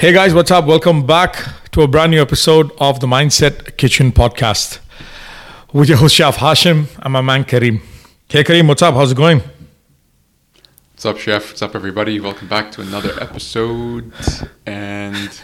Hey 0.00 0.12
guys, 0.14 0.32
what's 0.32 0.50
up? 0.50 0.64
Welcome 0.64 1.04
back 1.06 1.36
to 1.72 1.82
a 1.82 1.86
brand 1.86 2.10
new 2.12 2.22
episode 2.22 2.72
of 2.80 3.00
the 3.00 3.06
Mindset 3.06 3.76
Kitchen 3.76 4.12
podcast 4.12 4.78
with 5.74 5.90
your 5.90 5.98
host 5.98 6.14
Chef 6.14 6.38
Hashim 6.38 6.86
and 7.02 7.12
my 7.12 7.20
man 7.20 7.44
Kareem. 7.44 7.82
Hey 8.26 8.42
Kareem, 8.42 8.66
what's 8.66 8.80
up? 8.80 8.94
How's 8.94 9.12
it 9.12 9.16
going? 9.18 9.42
What's 10.94 11.04
up, 11.04 11.18
Chef? 11.18 11.48
What's 11.50 11.60
up, 11.60 11.74
everybody? 11.74 12.18
Welcome 12.18 12.48
back 12.48 12.72
to 12.72 12.80
another 12.80 13.12
episode. 13.20 14.10
And 14.64 15.38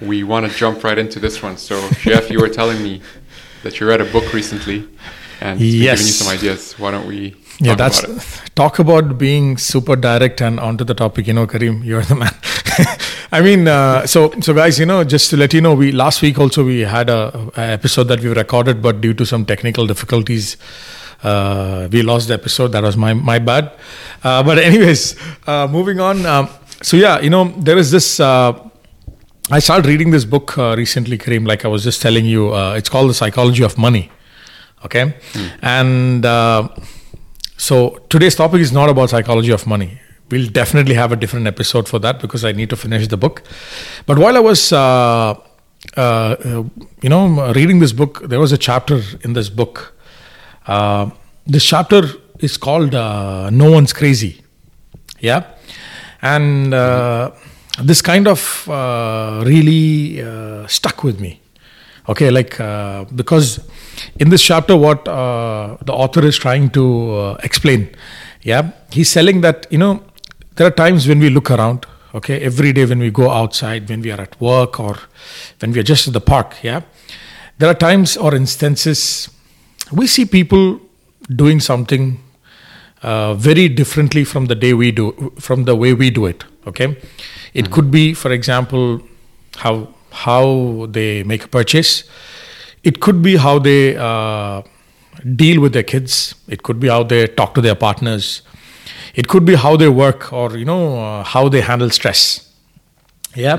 we 0.00 0.24
want 0.24 0.50
to 0.50 0.56
jump 0.56 0.82
right 0.84 0.96
into 0.96 1.20
this 1.20 1.42
one. 1.42 1.58
So, 1.58 1.78
Chef, 1.90 2.30
you 2.30 2.40
were 2.40 2.48
telling 2.48 2.82
me 2.82 3.02
that 3.62 3.78
you 3.78 3.86
read 3.86 4.00
a 4.00 4.06
book 4.06 4.32
recently 4.32 4.88
and 5.42 5.60
Yes. 5.60 5.98
giving 6.00 6.06
you 6.06 6.12
some 6.12 6.28
ideas. 6.28 6.78
Why 6.78 6.92
don't 6.92 7.06
we 7.06 7.36
yeah, 7.60 7.74
that's 7.74 8.02
about 8.02 8.50
talk 8.54 8.78
about 8.78 9.18
being 9.18 9.56
super 9.56 9.96
direct 9.96 10.40
and 10.40 10.60
onto 10.60 10.84
the 10.84 10.94
topic. 10.94 11.26
You 11.26 11.34
know, 11.34 11.46
Kareem, 11.46 11.84
you're 11.84 12.02
the 12.02 12.14
man. 12.14 12.34
I 13.32 13.40
mean, 13.40 13.68
uh, 13.68 14.06
so 14.06 14.32
so 14.40 14.54
guys, 14.54 14.78
you 14.78 14.86
know, 14.86 15.04
just 15.04 15.30
to 15.30 15.36
let 15.36 15.52
you 15.54 15.60
know, 15.60 15.74
we 15.74 15.92
last 15.92 16.22
week 16.22 16.38
also 16.38 16.64
we 16.64 16.80
had 16.80 17.10
a, 17.10 17.50
a 17.56 17.60
episode 17.60 18.04
that 18.04 18.20
we 18.20 18.28
recorded, 18.28 18.82
but 18.82 19.00
due 19.00 19.14
to 19.14 19.26
some 19.26 19.44
technical 19.44 19.86
difficulties, 19.86 20.56
uh, 21.22 21.88
we 21.90 22.02
lost 22.02 22.28
the 22.28 22.34
episode. 22.34 22.68
That 22.72 22.82
was 22.82 22.96
my 22.96 23.14
my 23.14 23.38
bad. 23.38 23.72
Uh, 24.22 24.42
but 24.42 24.58
anyways, 24.58 25.16
uh, 25.46 25.66
moving 25.70 26.00
on. 26.00 26.26
Um, 26.26 26.48
so 26.82 26.96
yeah, 26.96 27.20
you 27.20 27.30
know, 27.30 27.44
there 27.58 27.78
is 27.78 27.90
this. 27.90 28.20
Uh, 28.20 28.58
I 29.50 29.58
started 29.58 29.86
reading 29.86 30.10
this 30.10 30.24
book 30.24 30.56
uh, 30.56 30.74
recently, 30.76 31.18
Kareem. 31.18 31.46
Like 31.46 31.64
I 31.64 31.68
was 31.68 31.84
just 31.84 32.00
telling 32.00 32.24
you, 32.24 32.54
uh, 32.54 32.74
it's 32.74 32.88
called 32.88 33.10
The 33.10 33.14
Psychology 33.14 33.62
of 33.64 33.76
Money. 33.76 34.10
Okay, 34.84 35.14
and 35.62 36.26
uh, 36.26 36.68
so 37.62 38.00
today's 38.08 38.34
topic 38.34 38.60
is 38.60 38.72
not 38.72 38.88
about 38.88 39.10
psychology 39.10 39.52
of 39.52 39.68
money. 39.68 40.00
We'll 40.30 40.50
definitely 40.50 40.94
have 40.94 41.12
a 41.12 41.16
different 41.16 41.46
episode 41.46 41.88
for 41.88 42.00
that 42.00 42.18
because 42.20 42.44
I 42.44 42.50
need 42.50 42.70
to 42.70 42.76
finish 42.76 43.06
the 43.06 43.16
book. 43.16 43.44
But 44.04 44.18
while 44.18 44.36
I 44.36 44.40
was, 44.40 44.72
uh, 44.72 45.38
uh, 45.96 46.36
you 47.02 47.08
know, 47.08 47.52
reading 47.52 47.78
this 47.78 47.92
book, 47.92 48.22
there 48.24 48.40
was 48.40 48.50
a 48.50 48.58
chapter 48.58 49.00
in 49.20 49.34
this 49.34 49.48
book. 49.48 49.94
Uh, 50.66 51.10
this 51.46 51.64
chapter 51.64 52.02
is 52.40 52.56
called 52.56 52.96
uh, 52.96 53.48
"No 53.50 53.70
One's 53.70 53.92
Crazy." 53.92 54.42
Yeah, 55.20 55.44
and 56.20 56.74
uh, 56.74 57.30
this 57.80 58.02
kind 58.02 58.26
of 58.26 58.68
uh, 58.68 59.44
really 59.46 60.18
stuck 60.66 61.04
with 61.04 61.20
me. 61.20 61.40
Okay, 62.08 62.32
like 62.32 62.58
because 63.14 63.60
in 64.16 64.30
this 64.30 64.42
chapter, 64.42 64.76
what 64.76 65.06
uh, 65.08 65.76
the 65.84 65.92
author 65.92 66.24
is 66.24 66.38
trying 66.38 66.70
to 66.70 67.14
uh, 67.14 67.38
explain, 67.42 67.90
yeah, 68.42 68.70
he's 68.90 69.10
selling 69.10 69.40
that 69.42 69.66
you 69.70 69.78
know 69.78 70.02
there 70.56 70.66
are 70.66 70.70
times 70.70 71.08
when 71.08 71.18
we 71.18 71.30
look 71.30 71.50
around. 71.50 71.86
Okay, 72.14 72.40
every 72.40 72.74
day 72.74 72.84
when 72.84 72.98
we 72.98 73.10
go 73.10 73.30
outside, 73.30 73.88
when 73.88 74.02
we 74.02 74.10
are 74.10 74.20
at 74.20 74.38
work 74.38 74.78
or 74.78 74.98
when 75.60 75.72
we 75.72 75.80
are 75.80 75.82
just 75.82 76.06
at 76.06 76.12
the 76.12 76.20
park, 76.20 76.56
yeah, 76.62 76.82
there 77.58 77.70
are 77.70 77.74
times 77.74 78.16
or 78.16 78.34
instances 78.34 79.30
we 79.92 80.06
see 80.06 80.24
people 80.24 80.80
doing 81.36 81.60
something 81.60 82.18
uh, 83.02 83.34
very 83.34 83.68
differently 83.68 84.24
from 84.24 84.46
the 84.46 84.54
day 84.54 84.74
we 84.74 84.90
do 84.90 85.32
from 85.38 85.64
the 85.64 85.76
way 85.76 85.92
we 85.92 86.10
do 86.10 86.26
it 86.26 86.44
okay 86.66 86.96
it 87.54 87.70
could 87.70 87.90
be 87.90 88.14
for 88.14 88.32
example 88.32 89.00
how 89.56 89.88
how 90.10 90.86
they 90.90 91.22
make 91.22 91.44
a 91.44 91.48
purchase 91.48 92.04
it 92.82 93.00
could 93.00 93.22
be 93.22 93.36
how 93.36 93.58
they 93.58 93.96
uh, 93.96 94.62
deal 95.36 95.60
with 95.60 95.72
their 95.72 95.82
kids. 95.82 96.34
It 96.48 96.62
could 96.62 96.80
be 96.80 96.88
how 96.88 97.02
they 97.02 97.26
talk 97.26 97.54
to 97.54 97.60
their 97.60 97.74
partners. 97.74 98.42
It 99.14 99.28
could 99.28 99.44
be 99.44 99.54
how 99.54 99.76
they 99.76 99.88
work 99.88 100.32
or 100.32 100.56
you 100.56 100.64
know 100.64 100.98
uh, 100.98 101.22
how 101.24 101.48
they 101.48 101.60
handle 101.60 101.90
stress. 101.90 102.48
Yeah? 103.34 103.56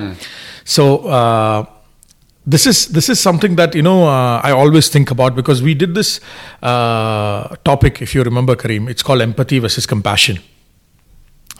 So 0.66 1.08
uh, 1.08 1.66
this 2.46 2.68
is 2.68 2.88
this 2.88 3.10
is 3.10 3.20
something 3.20 3.56
that 3.56 3.76
you 3.76 3.82
know 3.82 4.08
uh, 4.08 4.42
I 4.44 4.52
always 4.52 4.90
think 4.90 5.12
about 5.12 5.36
because 5.36 5.62
we 5.62 5.74
did 5.74 5.96
this 5.96 6.20
uh, 6.62 7.56
topic 7.64 8.02
if 8.02 8.14
you 8.16 8.24
remember 8.24 8.56
Kareem. 8.56 8.90
It's 8.90 9.04
called 9.04 9.22
empathy 9.22 9.60
versus 9.60 9.86
compassion. 9.86 10.40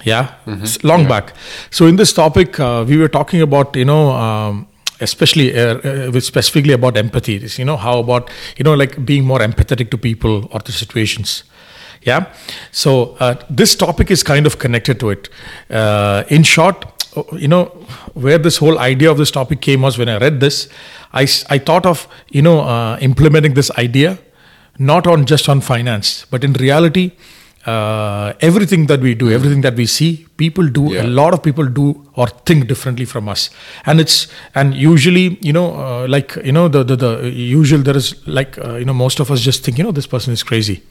Yeah? 0.04 0.34
It's 0.64 0.84
long 0.84 1.08
back. 1.08 1.34
So 1.70 1.86
in 1.88 1.96
this 1.96 2.12
topic 2.12 2.60
uh, 2.60 2.84
we 2.88 2.98
were 2.98 3.08
talking 3.08 3.42
about 3.42 3.76
you 3.76 3.86
know 3.86 4.12
um, 4.12 4.68
especially 5.00 5.58
uh, 5.58 5.78
uh, 5.78 6.12
with 6.12 6.24
specifically 6.24 6.74
about 6.74 6.98
empathy 6.98 7.36
It's, 7.36 7.60
you 7.60 7.66
know 7.66 7.78
how 7.78 8.00
about 8.00 8.30
you 8.58 8.64
know 8.64 8.74
like 8.74 9.06
being 9.06 9.26
more 9.26 9.40
empathetic 9.40 9.90
to 9.92 9.98
people 9.98 10.48
or 10.52 10.60
to 10.60 10.72
situations. 10.72 11.44
Yeah? 12.02 12.34
So 12.72 13.16
uh, 13.20 13.36
this 13.50 13.76
topic 13.76 14.12
is 14.12 14.24
kind 14.24 14.46
of 14.46 14.60
connected 14.60 15.00
to 15.00 15.10
it. 15.12 15.30
Uh, 15.70 16.24
in 16.30 16.44
short 16.44 16.86
you 17.34 17.48
know 17.48 17.66
where 18.14 18.38
this 18.38 18.58
whole 18.58 18.80
idea 18.80 19.12
of 19.12 19.18
this 19.18 19.32
topic 19.32 19.62
came 19.62 19.82
was 19.82 19.98
when 19.98 20.10
i 20.10 20.18
read 20.18 20.40
this 20.40 20.68
i, 21.14 21.28
I 21.50 21.60
thought 21.60 21.86
of 21.86 22.08
you 22.30 22.42
know 22.42 22.62
uh, 22.62 22.98
implementing 23.02 23.54
this 23.54 23.70
idea 23.78 24.18
not 24.80 25.06
on 25.06 25.26
just 25.26 25.48
on 25.48 25.62
finance 25.62 26.26
but 26.32 26.44
in 26.44 26.54
reality 26.54 27.12
uh, 27.66 28.34
everything 28.42 28.88
that 28.88 29.00
we 29.00 29.16
do 29.16 29.32
everything 29.32 29.62
that 29.62 29.76
we 29.76 29.86
see 29.86 30.28
people 30.38 30.68
do 30.68 31.00
a 31.00 31.08
lot 31.08 31.34
of 31.34 31.42
people 31.42 31.66
do 31.66 32.04
or 32.16 32.28
think 32.28 32.68
differently 32.68 33.06
from 33.06 33.30
us. 33.30 33.50
And 33.86 34.00
it's 34.00 34.28
and 34.56 34.74
usually 34.74 35.38
you 35.42 35.54
know 35.54 35.68
uh, 35.76 36.08
like 36.08 36.36
you 36.44 36.52
know 36.52 36.68
the 36.68 36.84
the, 36.84 36.96
the 36.96 37.30
usual 37.30 37.80
there 37.80 37.98
is 37.98 38.16
like 38.28 38.58
uh, 38.58 38.76
you 38.76 38.86
know 38.86 38.94
most 38.94 39.20
of 39.20 39.32
us 39.32 39.42
just 39.42 39.64
think 39.64 39.78
you 39.78 39.84
know 39.84 39.92
this 39.92 40.08
person 40.08 40.34
is 40.34 40.44
crazy. 40.44 40.84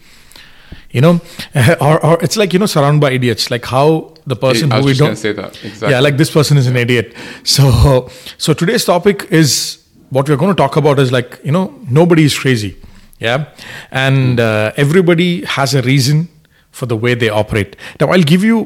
You 0.91 1.00
know 1.00 1.21
or, 1.81 2.05
or 2.05 2.22
it's 2.22 2.37
like 2.37 2.53
you 2.53 2.59
know 2.59 2.66
surrounded 2.66 3.00
by 3.00 3.12
idiots 3.12 3.50
like 3.50 3.65
how 3.65 4.15
the 4.27 4.37
person 4.37 4.72
I 4.72 4.81
who 4.81 4.87
we 4.87 4.94
don't 4.94 5.16
say 5.16 5.32
that. 5.32 5.53
Exactly. 5.65 5.91
yeah 5.91 6.00
like 6.00 6.16
this 6.16 6.31
person 6.31 6.56
is 6.56 6.66
an 6.66 6.77
idiot. 6.77 7.15
So 7.44 8.11
so 8.38 8.55
today's 8.55 8.84
topic 8.84 9.27
is 9.31 9.82
what 10.11 10.28
we're 10.28 10.37
going 10.37 10.55
to 10.55 10.62
talk 10.62 10.77
about 10.77 10.99
is 10.99 11.12
like 11.12 11.38
you 11.44 11.53
know 11.53 11.75
nobody 11.91 12.25
is 12.25 12.38
crazy. 12.38 12.77
Yeah? 13.19 13.50
And 13.93 14.41
uh, 14.41 14.72
everybody 14.77 15.44
has 15.44 15.77
a 15.77 15.82
reason 15.82 16.28
for 16.72 16.87
the 16.87 16.97
way 16.97 17.15
they 17.15 17.28
operate 17.28 17.77
now 18.00 18.09
i'll 18.09 18.28
give 18.34 18.43
you 18.43 18.60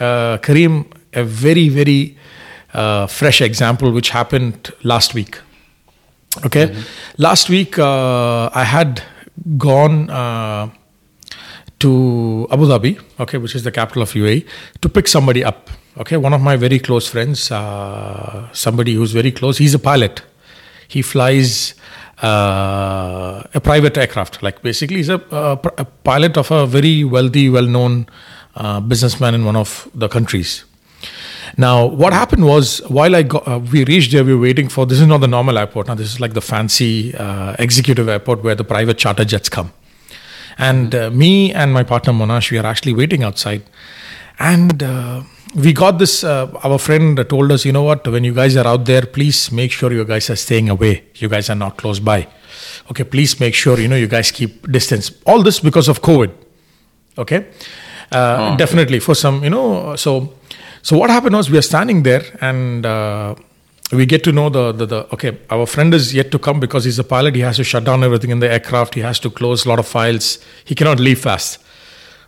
uh, 0.00 0.36
kareem 0.38 0.84
a 1.12 1.24
very 1.24 1.68
very 1.68 2.16
uh, 2.74 3.06
fresh 3.06 3.40
example 3.40 3.92
which 3.92 4.10
happened 4.10 4.72
last 4.82 5.14
week 5.14 5.38
okay 6.44 6.74
last 7.16 7.48
week 7.48 7.78
uh, 7.78 8.50
i 8.52 8.64
had 8.64 9.02
gone 9.58 10.10
uh, 10.10 10.68
to 11.80 12.48
Abu 12.50 12.64
Dhabi, 12.66 12.98
okay, 13.20 13.36
which 13.36 13.54
is 13.54 13.62
the 13.62 13.70
capital 13.70 14.02
of 14.02 14.10
UAE, 14.12 14.46
to 14.80 14.88
pick 14.88 15.06
somebody 15.06 15.44
up. 15.44 15.70
Okay, 15.98 16.16
one 16.16 16.32
of 16.32 16.40
my 16.40 16.56
very 16.56 16.78
close 16.78 17.08
friends, 17.08 17.50
uh, 17.50 18.48
somebody 18.52 18.94
who's 18.94 19.12
very 19.12 19.30
close. 19.30 19.58
He's 19.58 19.74
a 19.74 19.78
pilot. 19.78 20.22
He 20.88 21.02
flies 21.02 21.74
uh, 22.24 23.42
a 23.54 23.60
private 23.60 23.96
aircraft. 23.98 24.42
Like 24.42 24.62
basically, 24.62 24.96
he's 24.96 25.08
a, 25.08 25.20
a, 25.30 25.84
pilot 25.84 26.36
of 26.36 26.50
a 26.50 26.66
very 26.66 27.04
wealthy, 27.04 27.50
well-known 27.50 28.06
uh, 28.56 28.80
businessman 28.80 29.34
in 29.34 29.44
one 29.44 29.56
of 29.56 29.88
the 29.94 30.08
countries. 30.08 30.64
Now, 31.56 31.86
what 31.86 32.12
happened 32.12 32.46
was 32.46 32.80
while 32.88 33.14
I 33.14 33.22
got, 33.22 33.46
uh, 33.46 33.58
we 33.58 33.84
reached 33.84 34.12
there, 34.12 34.24
we 34.24 34.34
were 34.34 34.40
waiting 34.40 34.68
for. 34.68 34.86
This 34.86 35.00
is 35.00 35.06
not 35.06 35.20
the 35.20 35.28
normal 35.28 35.58
airport. 35.58 35.88
Now, 35.88 35.94
this 35.94 36.12
is 36.12 36.20
like 36.20 36.32
the 36.32 36.40
fancy 36.40 37.14
uh, 37.14 37.54
executive 37.58 38.08
airport 38.08 38.42
where 38.42 38.54
the 38.54 38.64
private 38.64 38.98
charter 38.98 39.24
jets 39.24 39.48
come. 39.48 39.72
And 40.56 40.94
uh, 40.94 41.10
me 41.10 41.52
and 41.52 41.72
my 41.72 41.82
partner 41.82 42.12
Monash, 42.12 42.50
we 42.50 42.58
are 42.58 42.66
actually 42.66 42.94
waiting 42.94 43.22
outside. 43.22 43.62
And 44.38 44.82
uh, 44.82 45.22
we 45.54 45.72
got 45.72 45.98
this, 45.98 46.24
uh, 46.24 46.50
our 46.64 46.78
friend 46.78 47.24
told 47.28 47.52
us, 47.52 47.64
you 47.64 47.72
know 47.72 47.84
what, 47.84 48.06
when 48.08 48.24
you 48.24 48.34
guys 48.34 48.56
are 48.56 48.66
out 48.66 48.84
there, 48.84 49.02
please 49.02 49.52
make 49.52 49.70
sure 49.70 49.92
you 49.92 50.04
guys 50.04 50.28
are 50.30 50.36
staying 50.36 50.68
away. 50.68 51.04
You 51.14 51.28
guys 51.28 51.48
are 51.48 51.54
not 51.54 51.76
close 51.76 52.00
by. 52.00 52.26
Okay, 52.90 53.04
please 53.04 53.38
make 53.38 53.54
sure, 53.54 53.78
you 53.78 53.88
know, 53.88 53.96
you 53.96 54.08
guys 54.08 54.30
keep 54.30 54.70
distance. 54.70 55.12
All 55.26 55.42
this 55.42 55.60
because 55.60 55.88
of 55.88 56.02
COVID. 56.02 56.32
Okay. 57.18 57.46
Uh, 58.10 58.50
okay. 58.50 58.56
Definitely 58.56 58.98
for 59.00 59.14
some, 59.14 59.44
you 59.44 59.50
know, 59.50 59.94
so, 59.96 60.34
so 60.82 60.98
what 60.98 61.10
happened 61.10 61.36
was 61.36 61.50
we 61.50 61.58
are 61.58 61.62
standing 61.62 62.02
there 62.02 62.22
and, 62.40 62.84
uh, 62.84 63.34
we 63.92 64.06
get 64.06 64.24
to 64.24 64.32
know 64.32 64.48
the, 64.48 64.72
the, 64.72 64.86
the 64.86 65.12
okay 65.12 65.38
our 65.50 65.66
friend 65.66 65.92
is 65.92 66.14
yet 66.14 66.30
to 66.30 66.38
come 66.38 66.58
because 66.58 66.84
he's 66.84 66.98
a 66.98 67.04
pilot 67.04 67.34
he 67.34 67.42
has 67.42 67.56
to 67.56 67.64
shut 67.64 67.84
down 67.84 68.02
everything 68.02 68.30
in 68.30 68.40
the 68.40 68.50
aircraft 68.50 68.94
he 68.94 69.02
has 69.02 69.20
to 69.20 69.28
close 69.28 69.66
a 69.66 69.68
lot 69.68 69.78
of 69.78 69.86
files 69.86 70.38
he 70.64 70.74
cannot 70.74 70.98
leave 70.98 71.20
fast 71.20 71.62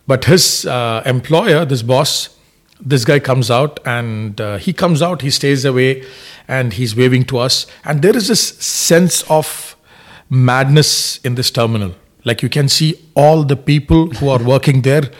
but 0.06 0.26
his 0.26 0.66
uh, 0.66 1.02
employer 1.06 1.64
this 1.64 1.80
boss 1.80 2.35
this 2.80 3.04
guy 3.04 3.18
comes 3.18 3.50
out 3.50 3.80
and 3.86 4.40
uh, 4.40 4.58
he 4.58 4.72
comes 4.72 5.02
out 5.02 5.22
he 5.22 5.30
stays 5.30 5.64
away 5.64 6.04
and 6.48 6.74
he's 6.74 6.94
waving 6.94 7.24
to 7.24 7.38
us. 7.38 7.66
And 7.84 8.02
there 8.02 8.16
is 8.16 8.28
this 8.28 8.48
sense 8.58 9.22
of 9.30 9.76
madness 10.28 11.18
in 11.18 11.34
this 11.34 11.50
terminal. 11.50 11.94
Like 12.24 12.42
you 12.42 12.48
can 12.48 12.68
see 12.68 13.00
all 13.14 13.44
the 13.44 13.56
people 13.56 14.10
who 14.10 14.28
are 14.28 14.42
working 14.52 14.82
there 14.82 15.10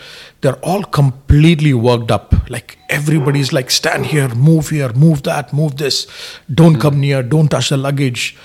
they're 0.40 0.64
all 0.64 0.84
completely 0.84 1.72
worked 1.74 2.10
up. 2.10 2.34
Like 2.50 2.78
everybody's 2.88 3.52
like 3.52 3.70
stand 3.70 4.06
here 4.06 4.28
move 4.28 4.68
here 4.68 4.92
move 4.92 5.22
that 5.24 5.52
move 5.52 5.76
this. 5.76 6.06
Don't 6.52 6.78
come 6.78 7.00
near 7.00 7.22
don't 7.22 7.48
touch 7.48 7.70
the 7.70 7.76
luggage. 7.76 8.36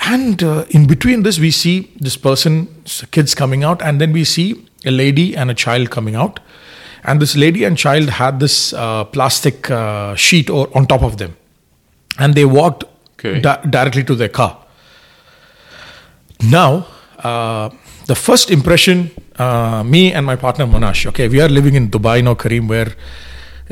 And 0.00 0.42
uh, 0.42 0.64
in 0.70 0.86
between 0.86 1.22
this 1.22 1.38
we 1.38 1.50
see 1.50 1.92
this 2.00 2.16
person 2.16 2.82
kids 3.10 3.34
coming 3.34 3.64
out. 3.64 3.82
And 3.82 4.00
then 4.00 4.12
we 4.12 4.24
see 4.24 4.66
a 4.84 4.90
lady 4.90 5.36
and 5.36 5.50
a 5.50 5.54
child 5.54 5.90
coming 5.90 6.14
out 6.14 6.40
and 7.06 7.20
this 7.24 7.34
lady 7.36 7.62
and 7.64 7.78
child 7.78 8.08
had 8.20 8.40
this 8.40 8.72
uh, 8.74 9.04
plastic 9.16 9.70
uh, 9.70 10.14
sheet 10.16 10.50
or 10.50 10.68
on 10.76 10.86
top 10.86 11.02
of 11.02 11.16
them 11.22 11.36
and 12.18 12.34
they 12.34 12.44
walked 12.44 12.84
Okay. 13.18 13.40
di- 13.40 13.60
directly 13.70 14.04
to 14.04 14.14
their 14.14 14.28
car. 14.28 14.50
Now, 16.50 16.86
uh, 17.18 17.70
the 18.06 18.14
first 18.14 18.50
impression, 18.50 19.10
uh, 19.38 19.82
me 19.84 20.12
and 20.12 20.26
my 20.26 20.36
partner 20.36 20.66
Monash, 20.66 21.06
okay, 21.06 21.28
we 21.28 21.40
are 21.40 21.48
living 21.48 21.74
in 21.74 21.88
Dubai 21.90 22.22
now, 22.22 22.34
Kareem, 22.34 22.68
where 22.68 22.92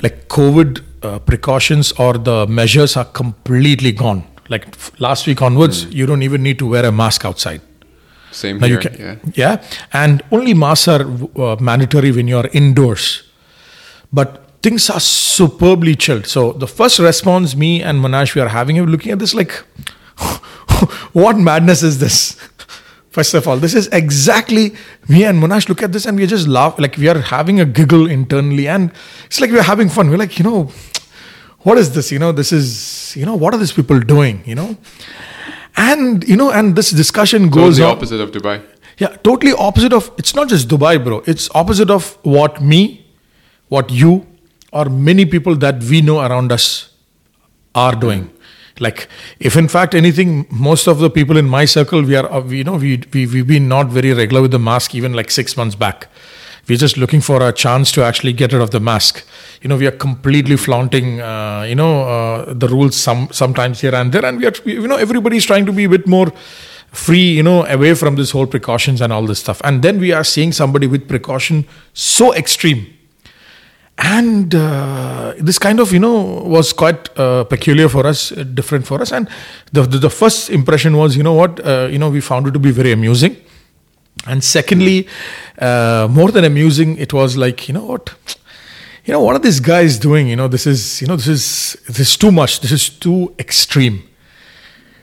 like 0.02 0.28
COVID 0.28 0.80
uh, 1.02 1.18
precautions 1.20 1.92
or 1.92 2.14
the 2.14 2.46
measures 2.46 2.96
are 2.96 3.04
completely 3.04 3.92
gone. 3.92 4.24
Like 4.48 4.66
f- 4.68 4.92
last 4.98 5.26
week 5.26 5.42
onwards, 5.42 5.84
you 5.92 6.06
don't 6.06 6.22
even 6.22 6.42
need 6.42 6.58
to 6.60 6.66
wear 6.66 6.84
a 6.86 6.92
mask 6.92 7.24
outside. 7.24 7.60
Same 8.30 8.58
Now 8.58 8.66
here. 8.66 8.78
can, 8.80 8.94
yeah. 8.98 9.16
yeah. 9.34 9.62
and 9.92 10.22
only 10.32 10.54
masks 10.54 10.88
are 10.88 11.02
uh, 11.36 11.56
mandatory 11.60 12.10
when 12.12 12.26
you're 12.28 12.48
indoors. 12.52 13.23
But 14.14 14.28
things 14.62 14.88
are 14.90 15.00
superbly 15.00 15.94
chilled. 15.96 16.26
So 16.26 16.52
the 16.52 16.66
first 16.66 16.98
response 16.98 17.54
me 17.56 17.82
and 17.82 18.02
Manash 18.04 18.34
we 18.34 18.40
are 18.40 18.48
having, 18.48 18.76
we're 18.76 18.86
looking 18.86 19.12
at 19.12 19.18
this 19.18 19.34
like, 19.34 19.52
what 21.12 21.36
madness 21.36 21.82
is 21.82 21.98
this? 21.98 22.18
First 23.10 23.34
of 23.34 23.46
all, 23.46 23.56
this 23.56 23.74
is 23.74 23.86
exactly 23.88 24.74
me 25.08 25.24
and 25.24 25.40
Monash 25.40 25.68
look 25.68 25.82
at 25.84 25.92
this 25.92 26.04
and 26.04 26.18
we 26.18 26.26
just 26.26 26.48
laugh 26.48 26.80
like 26.80 26.96
we 26.96 27.08
are 27.08 27.20
having 27.20 27.60
a 27.60 27.64
giggle 27.64 28.10
internally 28.10 28.66
and 28.66 28.90
it's 29.26 29.40
like 29.40 29.52
we're 29.52 29.62
having 29.62 29.88
fun. 29.88 30.10
We're 30.10 30.16
like, 30.16 30.36
you 30.36 30.44
know, 30.44 30.72
what 31.60 31.78
is 31.78 31.94
this? 31.94 32.10
You 32.10 32.18
know, 32.18 32.32
this 32.32 32.50
is, 32.52 33.14
you 33.16 33.24
know, 33.24 33.36
what 33.36 33.54
are 33.54 33.58
these 33.58 33.70
people 33.72 34.00
doing? 34.00 34.42
You 34.44 34.56
know, 34.56 34.76
and 35.76 36.24
you 36.24 36.36
know, 36.36 36.50
and 36.50 36.74
this 36.74 36.90
discussion 36.90 37.44
So 37.44 37.50
goes 37.50 37.76
the 37.76 37.84
on. 37.84 37.92
opposite 37.92 38.20
of 38.20 38.32
Dubai. 38.32 38.64
Yeah, 38.98 39.08
totally 39.28 39.52
opposite 39.52 39.92
of. 39.92 40.10
It's 40.18 40.34
not 40.34 40.48
just 40.48 40.68
Dubai, 40.68 41.02
bro. 41.02 41.22
It's 41.26 41.48
opposite 41.54 41.90
of 41.90 42.18
what 42.22 42.60
me, 42.62 43.03
what 43.74 43.90
you, 43.90 44.12
or 44.72 44.84
many 45.10 45.24
people 45.34 45.56
that 45.66 45.82
we 45.90 46.00
know 46.10 46.20
around 46.20 46.52
us 46.58 46.66
are 47.74 47.94
doing. 48.06 48.30
Like, 48.80 49.08
if 49.38 49.56
in 49.56 49.68
fact 49.68 49.94
anything, 49.94 50.46
most 50.50 50.88
of 50.88 50.98
the 50.98 51.10
people 51.10 51.36
in 51.36 51.48
my 51.48 51.64
circle, 51.64 52.02
we 52.02 52.16
are, 52.16 52.30
uh, 52.30 52.40
we, 52.40 52.58
you 52.58 52.64
know, 52.64 52.76
we, 52.76 53.02
we 53.12 53.26
we've 53.26 53.46
been 53.46 53.68
not 53.68 53.86
very 53.86 54.12
regular 54.12 54.42
with 54.42 54.50
the 54.50 54.58
mask 54.58 54.94
even 54.94 55.12
like 55.12 55.30
six 55.30 55.56
months 55.56 55.76
back. 55.76 56.08
We're 56.68 56.78
just 56.78 56.96
looking 56.96 57.20
for 57.20 57.46
a 57.46 57.52
chance 57.52 57.92
to 57.92 58.02
actually 58.02 58.32
get 58.32 58.52
rid 58.52 58.62
of 58.62 58.70
the 58.70 58.80
mask. 58.80 59.22
You 59.62 59.68
know, 59.68 59.76
we 59.76 59.86
are 59.86 59.92
completely 59.92 60.56
flaunting, 60.56 61.20
uh, 61.20 61.62
you 61.68 61.74
know, 61.74 62.02
uh, 62.02 62.54
the 62.54 62.68
rules 62.68 62.96
some 62.96 63.28
sometimes 63.30 63.80
here 63.80 63.94
and 63.94 64.12
there, 64.12 64.24
and 64.24 64.38
we 64.38 64.46
are, 64.46 64.52
you 64.64 64.88
know, 64.88 64.96
everybody's 64.96 65.44
trying 65.44 65.66
to 65.66 65.72
be 65.72 65.84
a 65.84 65.88
bit 65.88 66.06
more 66.06 66.32
free, 66.90 67.28
you 67.36 67.42
know, 67.42 67.64
away 67.66 67.94
from 67.94 68.16
this 68.16 68.30
whole 68.30 68.46
precautions 68.46 69.00
and 69.00 69.12
all 69.12 69.26
this 69.26 69.40
stuff. 69.40 69.60
And 69.62 69.82
then 69.82 70.00
we 70.00 70.12
are 70.12 70.24
seeing 70.24 70.52
somebody 70.52 70.86
with 70.86 71.06
precaution 71.06 71.66
so 71.92 72.34
extreme. 72.34 72.86
And 73.96 74.54
uh, 74.54 75.34
this 75.38 75.58
kind 75.58 75.78
of, 75.78 75.92
you 75.92 76.00
know, 76.00 76.20
was 76.44 76.72
quite 76.72 77.16
uh, 77.16 77.44
peculiar 77.44 77.88
for 77.88 78.06
us, 78.06 78.32
uh, 78.32 78.42
different 78.42 78.86
for 78.86 79.00
us. 79.00 79.12
And 79.12 79.28
the, 79.72 79.82
the, 79.82 79.98
the 79.98 80.10
first 80.10 80.50
impression 80.50 80.96
was, 80.96 81.16
you 81.16 81.22
know 81.22 81.32
what, 81.32 81.64
uh, 81.64 81.88
you 81.90 81.98
know, 81.98 82.10
we 82.10 82.20
found 82.20 82.46
it 82.46 82.52
to 82.52 82.58
be 82.58 82.72
very 82.72 82.92
amusing. 82.92 83.36
And 84.26 84.42
secondly, 84.42 85.06
uh, 85.58 86.08
more 86.10 86.30
than 86.30 86.44
amusing, 86.44 86.96
it 86.96 87.12
was 87.12 87.36
like, 87.36 87.68
you 87.68 87.74
know 87.74 87.84
what, 87.84 88.14
you 89.04 89.12
know, 89.12 89.20
what 89.20 89.36
are 89.36 89.38
these 89.38 89.60
guys 89.60 89.98
doing? 89.98 90.28
You 90.28 90.36
know, 90.36 90.48
this 90.48 90.66
is, 90.66 91.00
you 91.00 91.06
know, 91.06 91.16
this 91.16 91.28
is, 91.28 91.76
this 91.86 92.00
is 92.00 92.16
too 92.16 92.32
much. 92.32 92.60
This 92.60 92.72
is 92.72 92.88
too 92.88 93.34
extreme. 93.38 94.02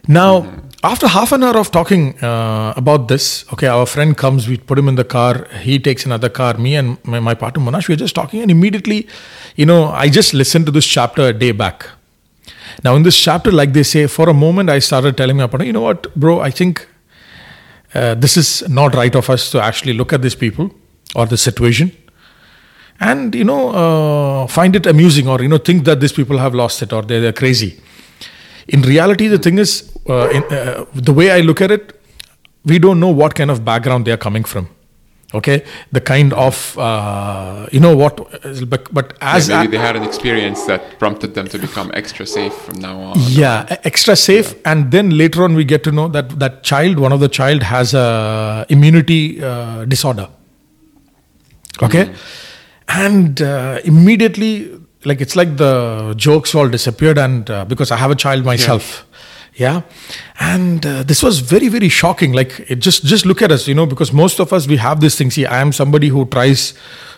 Now, 0.07 0.51
after 0.83 1.07
half 1.07 1.31
an 1.31 1.43
hour 1.43 1.57
of 1.57 1.71
talking 1.71 2.17
uh, 2.23 2.73
about 2.75 3.07
this, 3.07 3.45
okay, 3.53 3.67
our 3.67 3.85
friend 3.85 4.17
comes, 4.17 4.47
we 4.47 4.57
put 4.57 4.79
him 4.79 4.87
in 4.87 4.95
the 4.95 5.03
car, 5.03 5.47
he 5.59 5.77
takes 5.77 6.05
another 6.05 6.29
car, 6.29 6.57
me 6.57 6.75
and 6.75 6.97
my, 7.05 7.19
my 7.19 7.33
partner 7.35 7.63
Monash, 7.63 7.87
we 7.87 7.93
are 7.93 7.97
just 7.97 8.15
talking, 8.15 8.41
and 8.41 8.49
immediately, 8.49 9.07
you 9.55 9.65
know, 9.65 9.89
I 9.89 10.09
just 10.09 10.33
listened 10.33 10.65
to 10.65 10.71
this 10.71 10.85
chapter 10.85 11.23
a 11.27 11.33
day 11.33 11.51
back. 11.51 11.87
Now, 12.83 12.95
in 12.95 13.03
this 13.03 13.19
chapter, 13.19 13.51
like 13.51 13.73
they 13.73 13.83
say, 13.83 14.07
for 14.07 14.29
a 14.29 14.33
moment, 14.33 14.69
I 14.69 14.79
started 14.79 15.17
telling 15.17 15.37
my 15.37 15.47
partner, 15.47 15.65
you 15.65 15.73
know 15.73 15.81
what, 15.81 16.13
bro, 16.15 16.39
I 16.39 16.49
think 16.49 16.87
uh, 17.93 18.15
this 18.15 18.37
is 18.37 18.67
not 18.69 18.95
right 18.95 19.13
of 19.15 19.29
us 19.29 19.51
to 19.51 19.61
actually 19.61 19.93
look 19.93 20.13
at 20.13 20.21
these 20.21 20.35
people 20.35 20.71
or 21.15 21.25
the 21.25 21.37
situation 21.37 21.91
and 23.01 23.35
you 23.35 23.43
know 23.43 23.69
uh, 23.69 24.47
find 24.47 24.75
it 24.75 24.85
amusing 24.85 25.27
or 25.27 25.41
you 25.41 25.47
know 25.47 25.57
think 25.57 25.83
that 25.85 25.99
these 25.99 26.13
people 26.13 26.37
have 26.37 26.53
lost 26.55 26.81
it 26.81 26.93
or 26.93 27.01
they're, 27.01 27.19
they're 27.19 27.33
crazy 27.33 27.79
in 28.67 28.81
reality 28.83 29.27
the 29.27 29.39
thing 29.39 29.57
is 29.57 29.90
uh, 30.09 30.29
in, 30.29 30.43
uh, 30.43 30.85
the 30.93 31.13
way 31.13 31.31
i 31.31 31.39
look 31.41 31.61
at 31.61 31.71
it 31.71 31.99
we 32.65 32.77
don't 32.79 32.99
know 32.99 33.09
what 33.09 33.33
kind 33.35 33.49
of 33.51 33.63
background 33.65 34.05
they 34.05 34.11
are 34.11 34.23
coming 34.29 34.43
from 34.43 34.69
okay? 35.33 35.63
The 35.91 36.01
kind 36.01 36.33
of 36.33 36.77
uh, 36.77 37.67
you 37.71 37.79
know 37.79 37.95
what 37.95 38.17
but, 38.69 38.93
but 38.93 39.17
as 39.21 39.49
Yeah, 39.49 39.61
maybe 39.61 39.77
they 39.77 39.77
had 39.77 39.95
an 39.95 40.03
experience 40.03 40.65
that 40.65 40.99
prompted 40.99 41.33
them 41.33 41.47
to 41.47 41.59
become 41.59 41.91
extra 41.93 42.25
safe 42.25 42.53
from 42.53 42.79
now 42.79 42.99
on. 42.99 43.13
yeah 43.27 43.77
extra 43.83 44.15
safe 44.15 44.55
and 44.65 44.91
then 44.91 45.09
later 45.11 45.43
on 45.43 45.55
we 45.55 45.63
get 45.63 45.83
to 45.83 45.91
know 45.91 46.07
that 46.07 46.39
that 46.39 46.63
child 46.63 46.99
one 46.99 47.11
of 47.11 47.19
the 47.19 47.29
child 47.29 47.63
has 47.63 47.93
a 47.93 48.65
immunity 48.69 49.43
uh, 49.43 49.85
disorder. 49.85 50.29
Okay? 51.81 52.13
And 52.87 53.41
uh, 53.41 53.79
immediately 53.85 54.69
like 55.05 55.21
it's 55.21 55.35
like 55.35 55.57
the 55.57 56.13
jokes 56.15 56.53
all 56.53 56.67
disappeared 56.69 57.17
and 57.17 57.49
uh, 57.49 57.65
because 57.65 57.89
i 57.89 57.95
have 57.95 58.11
a 58.11 58.15
child 58.15 58.45
myself. 58.45 58.89
Yeah, 58.91 59.07
and 60.39 60.85
uh, 60.85 61.03
this 61.03 61.21
was 61.21 61.39
very 61.39 61.67
very 61.67 61.89
shocking. 61.89 62.33
Like 62.33 62.59
it 62.69 62.79
just 62.79 63.05
just 63.05 63.25
look 63.25 63.41
at 63.41 63.51
us 63.51 63.67
you 63.67 63.75
know 63.75 63.85
because 63.85 64.13
most 64.13 64.39
of 64.39 64.53
us 64.53 64.67
we 64.67 64.77
have 64.77 65.01
this 65.01 65.17
thing. 65.17 65.31
See 65.31 65.45
i 65.45 65.59
am 65.59 65.71
somebody 65.71 66.07
who 66.07 66.25
tries 66.25 66.73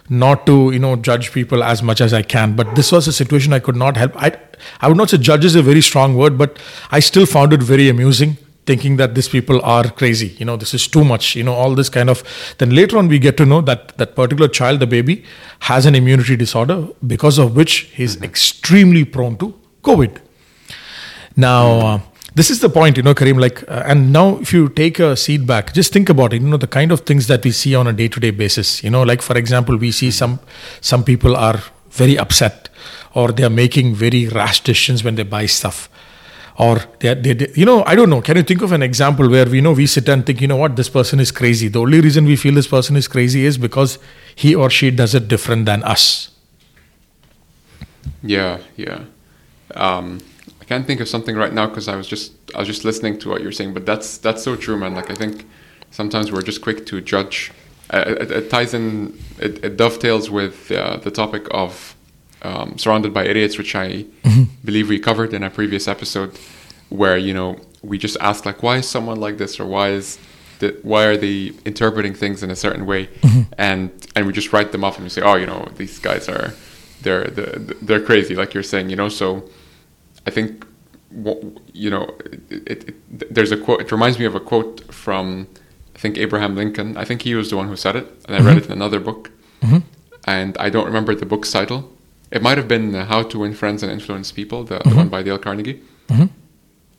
not 0.10 0.46
to 0.46 0.72
you 0.72 0.80
know 0.80 0.96
judge 0.96 1.32
people 1.32 1.64
as 1.64 1.84
much 1.84 2.02
as 2.02 2.14
i 2.14 2.22
can. 2.22 2.56
But 2.56 2.76
this 2.76 2.92
was 2.92 3.08
a 3.08 3.14
situation 3.14 3.54
i 3.54 3.60
could 3.60 3.76
not 3.76 3.98
help. 3.98 4.16
I 4.16 4.32
i 4.82 4.88
would 4.88 4.98
not 4.98 5.10
say 5.10 5.18
judge 5.18 5.46
is 5.46 5.56
a 5.56 5.62
very 5.62 5.82
strong 5.82 6.16
word 6.16 6.38
but 6.38 6.58
i 6.92 7.00
still 7.00 7.26
found 7.26 7.54
it 7.54 7.62
very 7.62 7.90
amusing 7.90 8.38
thinking 8.66 8.96
that 8.98 9.14
these 9.14 9.28
people 9.28 9.62
are 9.62 9.90
crazy. 9.90 10.28
You 10.40 10.46
know 10.46 10.56
this 10.56 10.74
is 10.74 10.88
too 10.88 11.04
much. 11.04 11.36
You 11.36 11.44
know 11.44 11.54
all 11.54 11.76
this 11.76 11.90
kind 11.90 12.10
of 12.10 12.24
then 12.58 12.72
later 12.72 12.98
on 12.98 13.08
we 13.08 13.20
get 13.20 13.38
to 13.38 13.46
know 13.46 13.62
that 13.62 13.98
that 13.98 14.16
particular 14.16 14.48
child 14.48 14.80
the 14.80 14.88
baby 14.88 15.24
has 15.72 15.86
an 15.86 15.96
immunity 15.96 16.36
disorder 16.36 16.88
because 17.06 17.38
of 17.38 17.56
which 17.56 17.80
he's 17.94 18.22
extremely 18.22 19.04
prone 19.06 19.38
to 19.38 19.54
covid. 19.84 20.20
Now 21.36 21.68
uh, 21.80 22.00
this 22.36 22.50
is 22.50 22.60
the 22.60 22.70
point 22.70 22.98
you 22.98 23.04
know 23.04 23.14
kareem 23.14 23.40
like 23.40 23.64
uh, 23.70 23.84
and 23.86 24.12
now 24.12 24.38
if 24.40 24.54
you 24.54 24.70
take 24.70 25.00
a 25.00 25.16
seat 25.16 25.46
back 25.46 25.74
just 25.74 25.94
think 25.94 26.10
about 26.10 26.34
it 26.34 26.42
you 26.42 26.48
know 26.48 26.58
the 26.58 26.68
kind 26.68 26.92
of 26.92 27.02
things 27.02 27.28
that 27.28 27.44
we 27.44 27.52
see 27.52 27.76
on 27.76 27.88
a 27.88 27.94
day 27.94 28.08
to 28.08 28.20
day 28.20 28.32
basis 28.32 28.84
you 28.84 28.90
know 28.90 29.04
like 29.04 29.22
for 29.22 29.38
example 29.38 29.78
we 29.78 29.92
see 29.92 30.12
some 30.12 30.40
some 30.82 31.04
people 31.04 31.36
are 31.36 31.60
very 31.92 32.18
upset 32.18 32.70
or 33.14 33.32
they 33.32 33.44
are 33.44 33.56
making 33.64 33.94
very 33.94 34.28
rash 34.28 34.62
decisions 34.62 35.04
when 35.04 35.16
they 35.16 35.24
buy 35.24 35.46
stuff 35.46 35.90
or 36.58 36.82
they, 37.00 37.14
they, 37.14 37.34
they 37.34 37.52
you 37.56 37.66
know 37.66 37.84
i 37.86 37.96
don't 37.96 38.10
know 38.10 38.22
can 38.22 38.36
you 38.38 38.44
think 38.44 38.62
of 38.62 38.72
an 38.72 38.82
example 38.82 39.30
where 39.30 39.46
we 39.46 39.62
know 39.62 39.74
we 39.74 39.86
sit 39.86 40.08
and 40.10 40.26
think 40.26 40.42
you 40.42 40.48
know 40.48 40.58
what 40.58 40.76
this 40.76 40.90
person 40.90 41.20
is 41.20 41.32
crazy 41.32 41.68
the 41.68 41.80
only 41.80 42.02
reason 42.02 42.26
we 42.26 42.36
feel 42.36 42.54
this 42.54 42.68
person 42.68 42.96
is 42.96 43.08
crazy 43.08 43.46
is 43.46 43.58
because 43.58 44.00
he 44.36 44.56
or 44.56 44.70
she 44.70 44.90
does 44.90 45.14
it 45.14 45.28
different 45.28 45.66
than 45.66 45.84
us 45.84 46.30
Yeah, 48.24 48.60
yeah. 48.78 49.04
Um, 49.76 50.20
I 50.64 50.66
can't 50.66 50.88
think 50.88 51.02
of 51.02 51.10
something 51.10 51.36
right 51.36 51.52
now 51.52 51.68
because 51.68 51.90
I 51.90 51.98
was 51.98 52.08
just 52.08 52.32
I 52.56 52.60
was 52.60 52.70
just 52.70 52.86
listening 52.86 53.20
to 53.20 53.30
what 53.30 53.42
you're 53.42 53.52
saying, 53.52 53.74
but 53.74 53.86
that's 53.86 54.18
that's 54.18 54.42
so 54.42 54.56
true, 54.56 54.78
man. 54.78 54.94
Like 54.96 55.12
I 55.12 55.14
think 55.14 55.46
sometimes 55.92 56.32
we're 56.32 56.42
just 56.42 56.62
quick 56.62 56.86
to 56.86 57.02
judge. 57.02 57.52
Uh, 57.90 58.06
it, 58.08 58.32
it 58.32 58.50
ties 58.50 58.74
in, 58.74 59.20
it, 59.40 59.64
it 59.66 59.76
dovetails 59.76 60.30
with 60.30 60.72
uh, 60.72 60.96
the 60.98 61.12
topic 61.12 61.48
of 61.52 61.96
um, 62.44 62.78
surrounded 62.78 63.14
by 63.14 63.26
idiots, 63.26 63.58
which 63.58 63.76
I 63.76 64.06
believe 64.64 64.88
we 64.88 65.00
covered 65.00 65.34
in 65.34 65.44
a 65.44 65.50
previous 65.50 65.86
episode, 65.90 66.40
where 66.88 67.18
you 67.18 67.34
know 67.34 67.60
we 67.82 67.98
just 67.98 68.16
ask 68.22 68.46
like, 68.46 68.64
why 68.64 68.78
is 68.78 68.88
someone 68.88 69.20
like 69.20 69.38
this, 69.38 69.60
or 69.60 69.66
why 69.66 69.90
is 69.90 70.18
the, 70.60 70.80
why 70.82 71.04
are 71.04 71.18
they 71.18 71.52
interpreting 71.66 72.14
things 72.14 72.42
in 72.42 72.50
a 72.52 72.56
certain 72.56 72.86
way, 72.86 73.10
and 73.58 73.92
and 74.16 74.26
we 74.26 74.32
just 74.32 74.54
write 74.54 74.72
them 74.72 74.86
off 74.86 74.96
and 74.96 75.04
we 75.04 75.10
say, 75.10 75.22
oh, 75.22 75.36
you 75.36 75.46
know, 75.46 75.68
these 75.76 76.00
guys 76.00 76.30
are 76.30 76.54
they're 77.02 77.26
they're, 77.26 77.60
they're 77.82 78.02
crazy, 78.02 78.34
like 78.34 78.54
you're 78.54 78.64
saying, 78.64 78.90
you 78.90 78.96
know. 78.96 79.10
So 79.10 79.44
I 80.26 80.32
think 80.32 80.66
you 81.74 81.90
know 81.92 82.16
it, 82.50 82.68
it, 82.68 82.90
it, 82.90 83.34
there's 83.34 83.52
a 83.52 83.58
quote. 83.58 83.82
It 83.82 83.92
reminds 83.92 84.18
me 84.18 84.26
of 84.26 84.36
a 84.36 84.40
quote 84.40 84.94
from 84.94 85.48
I 85.96 86.00
think 86.00 86.18
Abraham 86.18 86.56
Lincoln. 86.56 86.98
I 86.98 87.06
think 87.06 87.22
he 87.22 87.36
was 87.36 87.50
the 87.50 87.58
one 87.58 87.68
who 87.68 87.76
said 87.76 87.96
it, 87.96 88.08
and 88.28 88.36
I 88.36 88.40
read 88.40 88.58
it 88.58 88.64
mm-hmm. 88.64 88.74
in 88.74 88.78
another 88.80 89.00
book, 89.00 89.32
mm-hmm. 89.62 89.80
and 90.26 90.58
I 90.58 90.70
don't 90.70 90.86
remember 90.86 91.14
the 91.16 91.26
book's 91.26 91.52
title. 91.52 91.92
It 92.32 92.42
might 92.42 92.58
have 92.58 92.68
been 92.68 92.96
uh, 92.96 93.06
How 93.06 93.22
to 93.22 93.40
Win 93.40 93.54
Friends 93.54 93.84
and 93.84 93.92
Influence 93.92 94.32
People, 94.32 94.64
the, 94.64 94.80
the 94.80 94.90
one 94.90 94.98
mm-hmm. 94.98 95.10
by 95.10 95.22
Dale 95.22 95.38
Carnegie. 95.38 95.84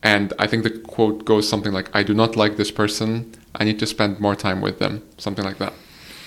And 0.05 0.35
I 0.39 0.47
think 0.47 0.65
the 0.65 0.71
quote 0.71 1.25
goes 1.25 1.49
something 1.49 1.73
like, 1.73 1.89
I 1.97 2.03
do 2.03 2.13
not 2.13 2.37
like 2.37 2.59
this 2.59 2.71
person. 2.71 3.33
I 3.55 3.65
need 3.65 3.79
to 3.79 3.87
spend 3.87 4.21
more 4.21 4.37
time 4.37 4.61
with 4.61 4.79
them. 4.79 5.03
Something 5.17 5.47
like 5.47 5.57
that. 5.59 5.73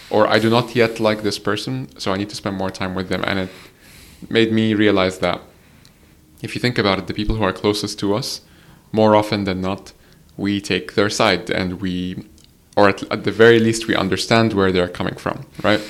Or 0.09 0.25
I 0.25 0.39
do 0.39 0.49
not 0.49 0.75
yet 0.75 0.99
like 0.99 1.21
this 1.21 1.37
person, 1.37 1.87
so 1.99 2.11
I 2.11 2.17
need 2.17 2.29
to 2.29 2.35
spend 2.35 2.57
more 2.57 2.71
time 2.71 2.95
with 2.95 3.09
them. 3.09 3.23
And 3.27 3.37
it 3.37 3.49
made 4.29 4.51
me 4.51 4.73
realize 4.73 5.19
that 5.19 5.41
if 6.41 6.55
you 6.55 6.61
think 6.61 6.77
about 6.77 6.99
it, 6.99 7.07
the 7.07 7.13
people 7.13 7.35
who 7.35 7.43
are 7.43 7.53
closest 7.53 7.99
to 7.99 8.13
us, 8.15 8.41
more 8.91 9.15
often 9.15 9.43
than 9.43 9.61
not, 9.61 9.93
we 10.37 10.61
take 10.61 10.93
their 10.95 11.09
side 11.09 11.49
and 11.49 11.81
we, 11.81 12.25
or 12.75 12.89
at, 12.89 13.03
at 13.11 13.23
the 13.23 13.31
very 13.31 13.59
least, 13.59 13.87
we 13.87 13.95
understand 13.95 14.53
where 14.53 14.71
they're 14.71 14.87
coming 14.87 15.15
from, 15.15 15.45
right? 15.63 15.81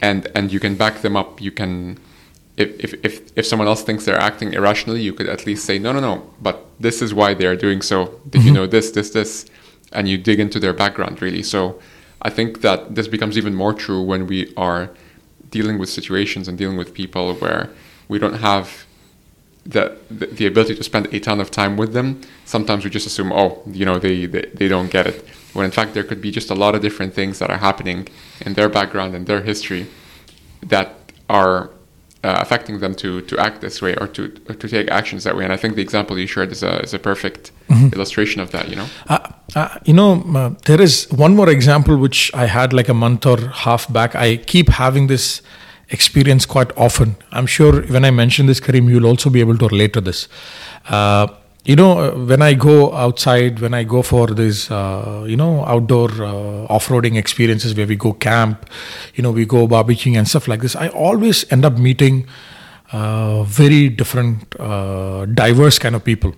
And 0.00 0.30
and 0.34 0.52
you 0.52 0.60
can 0.60 0.74
back 0.74 1.00
them 1.02 1.16
up. 1.16 1.40
You 1.40 1.52
can 1.52 1.98
if, 2.56 2.84
if, 2.84 3.04
if, 3.04 3.38
if 3.38 3.46
someone 3.46 3.68
else 3.68 3.82
thinks 3.82 4.04
they're 4.04 4.18
acting 4.18 4.52
irrationally, 4.52 5.00
you 5.00 5.14
could 5.14 5.28
at 5.28 5.46
least 5.46 5.64
say, 5.64 5.78
no, 5.78 5.92
no, 5.92 6.00
no, 6.00 6.30
but 6.40 6.66
this 6.78 7.00
is 7.00 7.14
why 7.14 7.34
they're 7.34 7.56
doing 7.56 7.80
so. 7.80 8.20
Did 8.28 8.42
you 8.42 8.48
mm-hmm. 8.48 8.54
know 8.54 8.66
this, 8.66 8.90
this, 8.90 9.10
this? 9.10 9.46
And 9.92 10.08
you 10.08 10.18
dig 10.18 10.38
into 10.38 10.60
their 10.60 10.72
background, 10.72 11.22
really. 11.22 11.42
So 11.42 11.80
I 12.20 12.30
think 12.30 12.60
that 12.60 12.94
this 12.94 13.08
becomes 13.08 13.36
even 13.38 13.54
more 13.54 13.72
true 13.72 14.02
when 14.02 14.26
we 14.26 14.52
are 14.56 14.90
dealing 15.50 15.78
with 15.78 15.88
situations 15.88 16.48
and 16.48 16.56
dealing 16.56 16.76
with 16.76 16.94
people 16.94 17.34
where 17.36 17.70
we 18.08 18.18
don't 18.18 18.34
have 18.34 18.86
the, 19.64 19.96
the, 20.10 20.46
ability 20.46 20.74
to 20.74 20.82
spend 20.82 21.06
a 21.14 21.20
ton 21.20 21.40
of 21.40 21.50
time 21.50 21.76
with 21.76 21.92
them. 21.92 22.20
Sometimes 22.44 22.84
we 22.84 22.90
just 22.90 23.06
assume, 23.06 23.32
oh, 23.32 23.62
you 23.66 23.84
know, 23.84 23.98
they, 23.98 24.26
they, 24.26 24.46
they 24.54 24.68
don't 24.68 24.90
get 24.90 25.06
it. 25.06 25.24
When 25.52 25.64
in 25.64 25.70
fact, 25.70 25.94
there 25.94 26.02
could 26.02 26.20
be 26.20 26.30
just 26.30 26.50
a 26.50 26.54
lot 26.54 26.74
of 26.74 26.82
different 26.82 27.14
things 27.14 27.38
that 27.38 27.50
are 27.50 27.58
happening 27.58 28.08
in 28.40 28.54
their 28.54 28.68
background 28.68 29.14
and 29.14 29.26
their 29.26 29.42
history 29.42 29.86
that 30.62 30.96
are 31.28 31.70
uh, 32.24 32.38
affecting 32.40 32.78
them 32.78 32.94
to 32.94 33.20
to 33.22 33.36
act 33.38 33.60
this 33.60 33.82
way 33.82 33.96
or 33.96 34.06
to 34.06 34.32
or 34.48 34.54
to 34.54 34.68
take 34.68 34.90
actions 34.90 35.24
that 35.24 35.36
way. 35.36 35.44
And 35.44 35.52
I 35.52 35.56
think 35.56 35.74
the 35.74 35.82
example 35.82 36.18
you 36.18 36.26
shared 36.26 36.52
is 36.52 36.62
a 36.62 36.80
is 36.80 36.94
a 36.94 36.98
perfect 36.98 37.50
mm-hmm. 37.68 37.88
illustration 37.94 38.40
of 38.40 38.52
that. 38.52 38.68
You 38.68 38.76
know, 38.76 38.86
uh, 39.08 39.18
uh, 39.56 39.78
you 39.84 39.92
know, 39.92 40.22
uh, 40.34 40.50
there 40.66 40.80
is 40.80 41.10
one 41.10 41.34
more 41.34 41.48
example 41.48 41.96
which 41.96 42.30
I 42.32 42.46
had 42.46 42.72
like 42.72 42.88
a 42.88 42.94
month 42.94 43.26
or 43.26 43.38
half 43.48 43.92
back. 43.92 44.14
I 44.14 44.36
keep 44.36 44.68
having 44.68 45.08
this 45.08 45.42
experience 45.92 46.46
quite 46.46 46.76
often. 46.76 47.16
I'm 47.30 47.46
sure 47.46 47.82
when 47.82 48.04
I 48.04 48.10
mention 48.10 48.46
this, 48.46 48.60
Karim, 48.60 48.88
you'll 48.88 49.06
also 49.06 49.30
be 49.30 49.40
able 49.40 49.56
to 49.58 49.68
relate 49.68 49.92
to 49.92 50.00
this. 50.00 50.28
Uh, 50.88 51.28
you 51.64 51.76
know 51.76 51.98
uh, 51.98 52.10
when 52.30 52.42
i 52.42 52.54
go 52.54 52.92
outside 52.92 53.60
when 53.60 53.72
i 53.72 53.84
go 53.84 54.02
for 54.02 54.26
these 54.26 54.70
uh, 54.70 55.24
you 55.26 55.36
know 55.36 55.64
outdoor 55.64 56.10
uh, 56.10 56.74
off-roading 56.76 57.16
experiences 57.16 57.74
where 57.74 57.86
we 57.86 57.94
go 57.94 58.12
camp 58.12 58.68
you 59.14 59.22
know 59.22 59.30
we 59.30 59.44
go 59.44 59.66
barbecuing 59.68 60.18
and 60.18 60.26
stuff 60.28 60.48
like 60.48 60.60
this 60.60 60.74
i 60.74 60.88
always 60.88 61.50
end 61.52 61.64
up 61.64 61.78
meeting 61.78 62.26
uh, 62.92 63.42
very 63.44 63.88
different 63.88 64.54
uh, 64.60 65.24
diverse 65.26 65.78
kind 65.78 65.94
of 65.94 66.04
people 66.04 66.34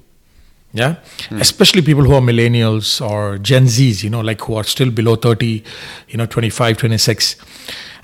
yeah 0.73 0.97
mm. 1.31 1.41
especially 1.41 1.81
people 1.81 2.05
who 2.05 2.13
are 2.13 2.21
millennials 2.21 3.01
or 3.11 3.39
gen 3.39 3.67
z's 3.67 4.05
you 4.05 4.11
know 4.11 4.21
like 4.21 4.41
who 4.43 4.55
are 4.55 4.65
still 4.65 4.91
below 4.91 5.17
30 5.17 5.65
you 6.09 6.19
know 6.19 6.27
25 6.27 6.77
26 6.77 7.37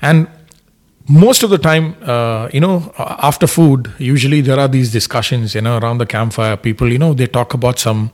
and 0.01 0.27
most 1.07 1.43
of 1.43 1.49
the 1.49 1.57
time, 1.57 1.95
uh, 2.03 2.49
you 2.53 2.59
know, 2.59 2.93
after 2.97 3.47
food, 3.47 3.91
usually 3.97 4.41
there 4.41 4.59
are 4.59 4.67
these 4.67 4.91
discussions, 4.91 5.55
you 5.55 5.61
know, 5.61 5.77
around 5.77 5.97
the 5.97 6.05
campfire. 6.05 6.55
People, 6.57 6.91
you 6.91 6.97
know, 6.97 7.13
they 7.13 7.27
talk 7.27 7.53
about 7.53 7.79
some 7.79 8.11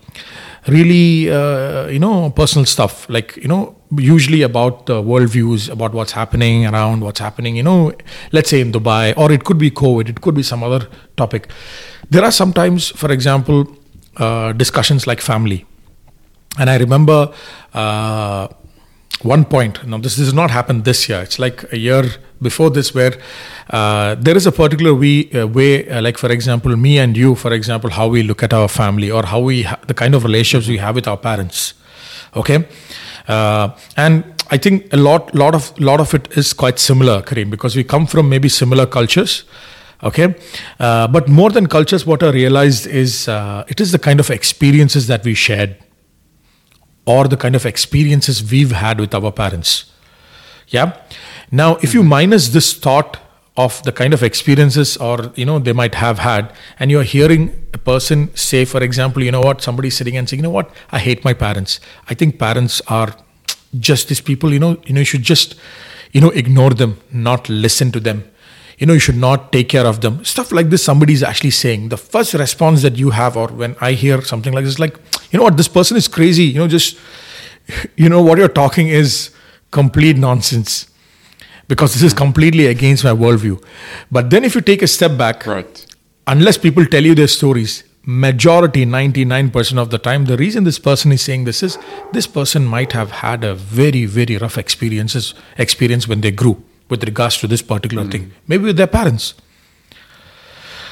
really, 0.68 1.30
uh, 1.30 1.88
you 1.88 2.00
know, 2.00 2.30
personal 2.32 2.66
stuff, 2.66 3.08
like, 3.10 3.36
you 3.38 3.48
know, 3.48 3.76
usually 3.98 4.42
about 4.42 4.86
the 4.86 5.02
worldviews, 5.02 5.70
about 5.70 5.94
what's 5.94 6.12
happening 6.12 6.66
around, 6.66 7.02
what's 7.02 7.20
happening, 7.20 7.56
you 7.56 7.64
know, 7.64 7.92
let's 8.32 8.50
say 8.50 8.62
in 8.62 8.72
Dubai, 8.72 9.14
or 9.18 9.32
it 9.32 9.44
could 9.44 9.58
be 9.58 9.72
COVID, 9.72 10.10
it 10.10 10.22
could 10.22 10.36
be 10.36 10.44
some 10.44 10.64
other 10.64 10.88
topic. 11.16 11.50
There 12.10 12.24
are 12.24 12.32
sometimes, 12.32 12.90
for 12.90 13.12
example, 13.12 13.68
uh, 14.18 14.54
discussions 14.54 15.08
like 15.08 15.22
family. 15.22 15.66
And 16.60 16.70
I 16.70 16.78
remember 16.78 17.32
uh, 17.74 18.48
one 19.22 19.46
point. 19.46 19.86
Now 19.86 19.98
this 19.98 20.18
has 20.18 20.34
not 20.34 20.52
happened 20.52 20.84
this 20.86 21.10
year. 21.10 21.22
It's 21.22 21.40
like 21.40 21.72
a 21.72 21.78
year 21.78 22.04
before 22.42 22.70
this 22.70 22.94
where 22.94 23.14
uh, 23.72 24.16
there 24.16 24.38
is 24.38 24.46
a 24.46 24.52
particular 24.52 24.94
we, 24.94 25.32
uh, 25.32 25.48
way 25.48 25.90
uh, 25.90 26.02
like 26.02 26.18
for 26.18 26.32
example 26.32 26.76
me 26.76 27.00
and 27.00 27.18
you 27.18 27.34
for 27.36 27.52
example 27.52 27.90
how 27.90 28.08
we 28.08 28.22
look 28.24 28.44
at 28.44 28.54
our 28.54 28.68
family 28.68 29.10
or 29.10 29.26
how 29.26 29.40
we 29.40 29.64
ha- 29.64 29.80
the 29.88 29.94
kind 29.94 30.14
of 30.14 30.24
relationships 30.24 30.68
we 30.68 30.78
have 30.78 30.96
with 30.96 31.08
our 31.08 31.18
parents. 31.18 31.74
Okay? 32.36 32.68
Uh, 33.28 33.70
and 33.98 34.24
i 34.50 34.58
think 34.58 34.94
a 34.94 34.98
lot 34.98 35.34
lot 35.36 35.54
of 35.54 35.78
lot 35.78 36.00
of 36.00 36.14
it 36.14 36.30
is 36.38 36.54
quite 36.54 36.80
similar 36.80 37.22
Kareem, 37.22 37.50
because 37.50 37.76
we 37.76 37.84
come 37.84 38.06
from 38.08 38.30
maybe 38.30 38.48
similar 38.48 38.86
cultures. 38.86 39.44
Okay? 40.04 40.36
Uh, 40.80 41.08
but 41.08 41.28
more 41.28 41.50
than 41.50 41.68
cultures 41.68 42.06
what 42.06 42.24
i 42.24 42.30
realized 42.30 42.86
is 42.88 43.28
uh, 43.28 43.66
it 43.68 43.82
is 43.82 43.92
the 43.92 44.00
kind 44.00 44.20
of 44.20 44.30
experiences 44.30 45.08
that 45.08 45.24
we 45.26 45.34
shared 45.34 45.76
or 47.08 47.28
the 47.28 47.38
kind 47.38 47.56
of 47.56 47.66
experiences 47.66 48.52
we've 48.52 48.72
had 48.72 49.00
with 49.00 49.16
our 49.16 49.32
parents. 49.32 49.86
Yeah. 50.68 50.98
Now, 51.50 51.78
if 51.78 51.94
you 51.94 52.04
minus 52.04 52.50
this 52.50 52.74
thought 52.74 53.20
of 53.56 53.82
the 53.84 53.92
kind 53.92 54.14
of 54.14 54.22
experiences 54.22 54.98
or 54.98 55.32
you 55.36 55.46
know 55.46 55.58
they 55.58 55.74
might 55.74 55.96
have 55.96 56.20
had 56.20 56.54
and 56.80 56.92
you're 56.92 57.04
hearing 57.04 57.68
a 57.74 57.78
person 57.78 58.30
say 58.36 58.64
for 58.66 58.84
example 58.84 59.24
you 59.24 59.32
know 59.32 59.42
what 59.42 59.64
somebody's 59.64 59.98
sitting 59.98 60.16
and 60.16 60.30
saying 60.30 60.40
you 60.40 60.44
know 60.44 60.52
what 60.58 60.70
i 60.92 61.00
hate 61.00 61.26
my 61.26 61.34
parents 61.34 61.80
i 62.08 62.14
think 62.14 62.38
parents 62.38 62.82
are 62.88 63.16
just 63.80 64.10
these 64.10 64.22
people 64.22 64.54
you 64.54 64.60
know 64.60 64.78
you 64.86 64.94
know 64.94 65.00
you 65.00 65.06
should 65.14 65.24
just 65.24 65.56
you 66.12 66.22
know 66.22 66.30
ignore 66.30 66.70
them 66.70 67.00
not 67.12 67.50
listen 67.50 67.92
to 67.92 68.00
them 68.00 68.24
you 68.78 68.86
know 68.86 68.94
you 68.94 69.00
should 69.00 69.18
not 69.18 69.52
take 69.52 69.70
care 69.70 69.86
of 69.86 70.02
them. 70.02 70.24
Stuff 70.24 70.52
like 70.52 70.70
this 70.70 70.84
somebody 70.84 71.14
is 71.14 71.24
actually 71.24 71.52
saying. 71.52 71.90
The 71.90 71.98
first 71.98 72.34
response 72.34 72.82
that 72.84 72.96
you 72.96 73.10
have 73.12 73.36
or 73.36 73.48
when 73.48 73.76
i 73.82 73.94
hear 73.94 74.22
something 74.22 74.54
like 74.54 74.66
this 74.66 74.80
like 74.80 74.98
you 75.32 75.38
know 75.38 75.44
what 75.44 75.58
this 75.58 75.68
person 75.68 75.98
is 75.98 76.08
crazy. 76.08 76.44
You 76.44 76.60
know 76.60 76.68
just 76.68 76.98
you 77.96 78.10
know 78.10 78.22
what 78.22 78.38
you're 78.38 78.48
talking 78.48 78.88
is 78.88 79.32
complete 79.72 80.18
nonsense. 80.18 80.90
Because 81.68 81.94
this 81.94 82.04
is 82.04 82.14
completely 82.14 82.68
against 82.68 83.04
my 83.04 83.12
worldview. 83.12 83.62
But 84.10 84.30
then 84.30 84.46
if 84.46 84.56
you 84.56 84.62
take 84.62 84.82
a 84.82 84.88
step 84.88 85.18
back 85.18 85.46
right. 85.46 85.86
unless 86.26 86.58
people 86.58 86.86
tell 86.86 87.04
you 87.04 87.14
their 87.14 87.28
stories 87.28 87.84
majority 88.10 88.86
99% 88.86 89.78
of 89.78 89.90
the 89.90 89.98
time 89.98 90.26
the 90.26 90.38
reason 90.38 90.64
this 90.64 90.80
person 90.80 91.12
is 91.12 91.22
saying 91.22 91.44
this 91.44 91.62
is 91.62 91.78
this 92.14 92.26
person 92.26 92.64
might 92.64 92.94
have 92.94 93.12
had 93.12 93.44
a 93.44 93.54
very 93.54 94.06
very 94.06 94.38
rough 94.38 94.58
experiences 94.58 95.34
experience 95.58 96.08
when 96.08 96.22
they 96.22 96.32
grew 96.32 96.64
with 96.90 97.04
regards 97.04 97.38
to 97.38 97.48
this 97.48 97.62
particular 97.62 98.04
mm. 98.04 98.12
thing, 98.12 98.32
maybe 98.48 98.66
with 98.66 98.78
their 98.78 98.88
parents. 98.88 99.34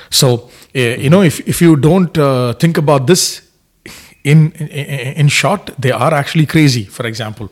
So, 0.09 0.49
uh, 0.75 0.79
you 0.79 1.09
know, 1.09 1.21
if, 1.21 1.39
if 1.47 1.61
you 1.61 1.75
don't 1.75 2.17
uh, 2.17 2.53
think 2.53 2.77
about 2.77 3.07
this 3.07 3.49
in, 4.23 4.51
in, 4.53 4.67
in 4.67 5.27
short, 5.27 5.71
they 5.77 5.91
are 5.91 6.13
actually 6.13 6.45
crazy, 6.45 6.83
for 6.83 7.05
example. 7.05 7.49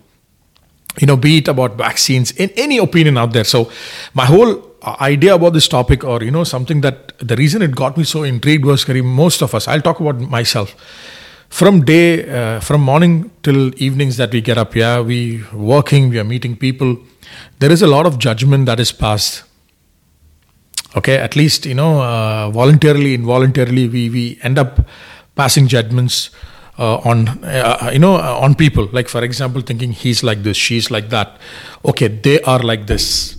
You 1.00 1.08
know, 1.08 1.18
be 1.18 1.40
it 1.40 1.48
about 1.48 1.76
vaccines, 1.76 2.32
in 2.32 2.52
any 2.56 2.78
opinion 2.78 3.18
out 3.18 3.34
there. 3.34 3.44
So, 3.44 3.72
my 4.14 4.26
whole 4.26 4.64
idea 4.84 5.34
about 5.34 5.54
this 5.54 5.68
topic, 5.68 6.04
or, 6.04 6.22
you 6.24 6.30
know, 6.30 6.44
something 6.44 6.82
that 6.82 7.18
the 7.18 7.36
reason 7.36 7.62
it 7.62 7.76
got 7.76 7.98
me 7.98 8.04
so 8.04 8.24
intrigued 8.24 8.66
was, 8.66 8.86
Karim, 8.86 9.06
most 9.06 9.42
of 9.42 9.56
us, 9.56 9.68
I'll 9.68 9.82
talk 9.82 10.00
about 10.00 10.20
myself 10.20 10.76
from 11.54 11.86
day 11.86 12.28
uh, 12.38 12.60
from 12.60 12.82
morning 12.82 13.30
till 13.44 13.72
evenings 13.82 14.18
that 14.18 14.32
we 14.32 14.42
get 14.42 14.58
up 14.58 14.76
yeah 14.76 15.00
we 15.00 15.44
working 15.54 16.10
we 16.10 16.18
are 16.18 16.24
meeting 16.24 16.56
people 16.58 16.98
there 17.60 17.72
is 17.72 17.82
a 17.82 17.88
lot 17.88 18.06
of 18.06 18.20
judgment 18.20 18.66
that 18.66 18.80
is 18.80 18.92
passed. 18.92 19.44
Okay 20.96 21.18
at 21.18 21.36
least 21.36 21.66
you 21.66 21.74
know 21.74 22.02
uh, 22.02 22.50
voluntarily 22.52 23.13
involuntarily 23.13 23.88
we 23.88 24.10
we 24.10 24.40
end 24.44 24.60
up 24.60 24.86
passing 25.36 25.68
judgments 25.68 26.30
uh, 26.78 26.98
on 26.98 27.28
uh, 27.44 27.90
you 27.92 28.00
know 28.00 28.16
uh, 28.16 28.40
on 28.40 28.56
people. 28.56 28.88
Like 28.92 29.10
for 29.10 29.24
example 29.24 29.62
thinking 29.62 29.92
he's 29.92 30.24
like 30.24 30.44
this 30.44 30.58
she's 30.58 30.92
like 30.92 31.10
that. 31.10 31.38
Okay 31.86 32.08
they 32.08 32.42
are 32.42 32.60
like 32.60 32.88
this 32.88 33.38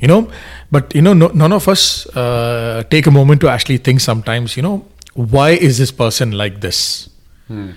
you 0.00 0.08
know? 0.08 0.30
But 0.70 0.94
you 0.94 1.02
know 1.02 1.12
no, 1.12 1.28
none 1.28 1.52
of 1.52 1.68
us 1.68 2.06
uh, 2.16 2.82
take 2.90 3.06
a 3.06 3.10
moment 3.10 3.40
to 3.42 3.48
actually 3.48 3.78
think 3.78 4.00
sometimes 4.00 4.56
you 4.56 4.62
know 4.62 4.86
why 5.14 5.50
is 5.50 5.78
this 5.78 5.90
person 5.90 6.32
like 6.32 6.60
this? 6.60 7.08
Hmm. 7.48 7.70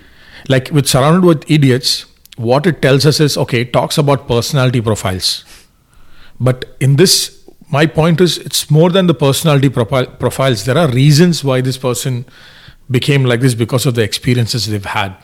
like 0.49 0.69
with 0.69 0.87
surrounded 0.87 1.25
with 1.25 1.49
idiots 1.49 2.05
what 2.35 2.65
it 2.65 2.81
tells 2.81 3.05
us 3.05 3.19
is 3.19 3.37
okay 3.37 3.61
it 3.61 3.73
talks 3.73 3.97
about 3.97 4.27
personality 4.27 4.81
profiles 4.81 5.43
but 6.39 6.75
in 6.79 6.95
this, 6.97 7.41
my 7.69 7.85
point 7.85 8.21
is 8.21 8.37
it's 8.37 8.69
more 8.69 8.89
than 8.89 9.07
the 9.07 9.13
personality 9.13 9.69
profiles. 9.69 10.65
There 10.65 10.77
are 10.77 10.89
reasons 10.89 11.43
why 11.43 11.61
this 11.61 11.77
person 11.77 12.25
became 12.91 13.23
like 13.23 13.39
this 13.39 13.55
because 13.55 13.85
of 13.85 13.95
the 13.95 14.03
experiences 14.03 14.67
they've 14.67 14.83
had. 14.83 15.15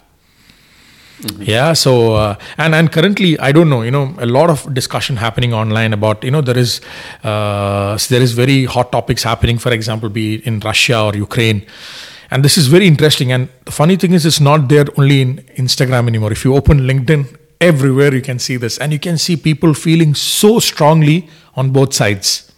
Mm-hmm. 1.21 1.43
Yeah. 1.43 1.73
So 1.73 2.13
uh, 2.13 2.35
and 2.57 2.73
and 2.73 2.89
currently, 2.91 3.37
I 3.39 3.51
don't 3.51 3.69
know. 3.69 3.81
You 3.81 3.91
know, 3.91 4.15
a 4.19 4.25
lot 4.25 4.49
of 4.49 4.73
discussion 4.73 5.17
happening 5.17 5.53
online 5.53 5.91
about 5.91 6.23
you 6.23 6.31
know 6.31 6.39
there 6.39 6.57
is 6.57 6.79
uh, 7.23 7.99
there 8.07 8.21
is 8.21 8.31
very 8.31 8.63
hot 8.63 8.93
topics 8.93 9.23
happening. 9.23 9.57
For 9.57 9.73
example, 9.73 10.07
be 10.07 10.35
in 10.47 10.61
Russia 10.61 11.01
or 11.01 11.15
Ukraine. 11.15 11.65
And 12.31 12.45
this 12.45 12.57
is 12.57 12.67
very 12.67 12.85
interesting. 12.85 13.31
And 13.31 13.49
the 13.65 13.71
funny 13.71 13.95
thing 13.95 14.13
is, 14.13 14.25
it's 14.25 14.39
not 14.39 14.69
there 14.69 14.85
only 14.97 15.21
in 15.21 15.37
Instagram 15.57 16.07
anymore. 16.07 16.31
If 16.31 16.45
you 16.45 16.55
open 16.55 16.81
LinkedIn, 16.81 17.39
everywhere 17.61 18.13
you 18.13 18.21
can 18.21 18.39
see 18.39 18.55
this 18.55 18.77
and 18.77 18.93
you 18.93 18.99
can 18.99 19.17
see 19.17 19.35
people 19.35 19.73
feeling 19.73 20.15
so 20.15 20.59
strongly 20.59 21.27
on 21.55 21.71
both 21.71 21.93
sides 21.93 22.51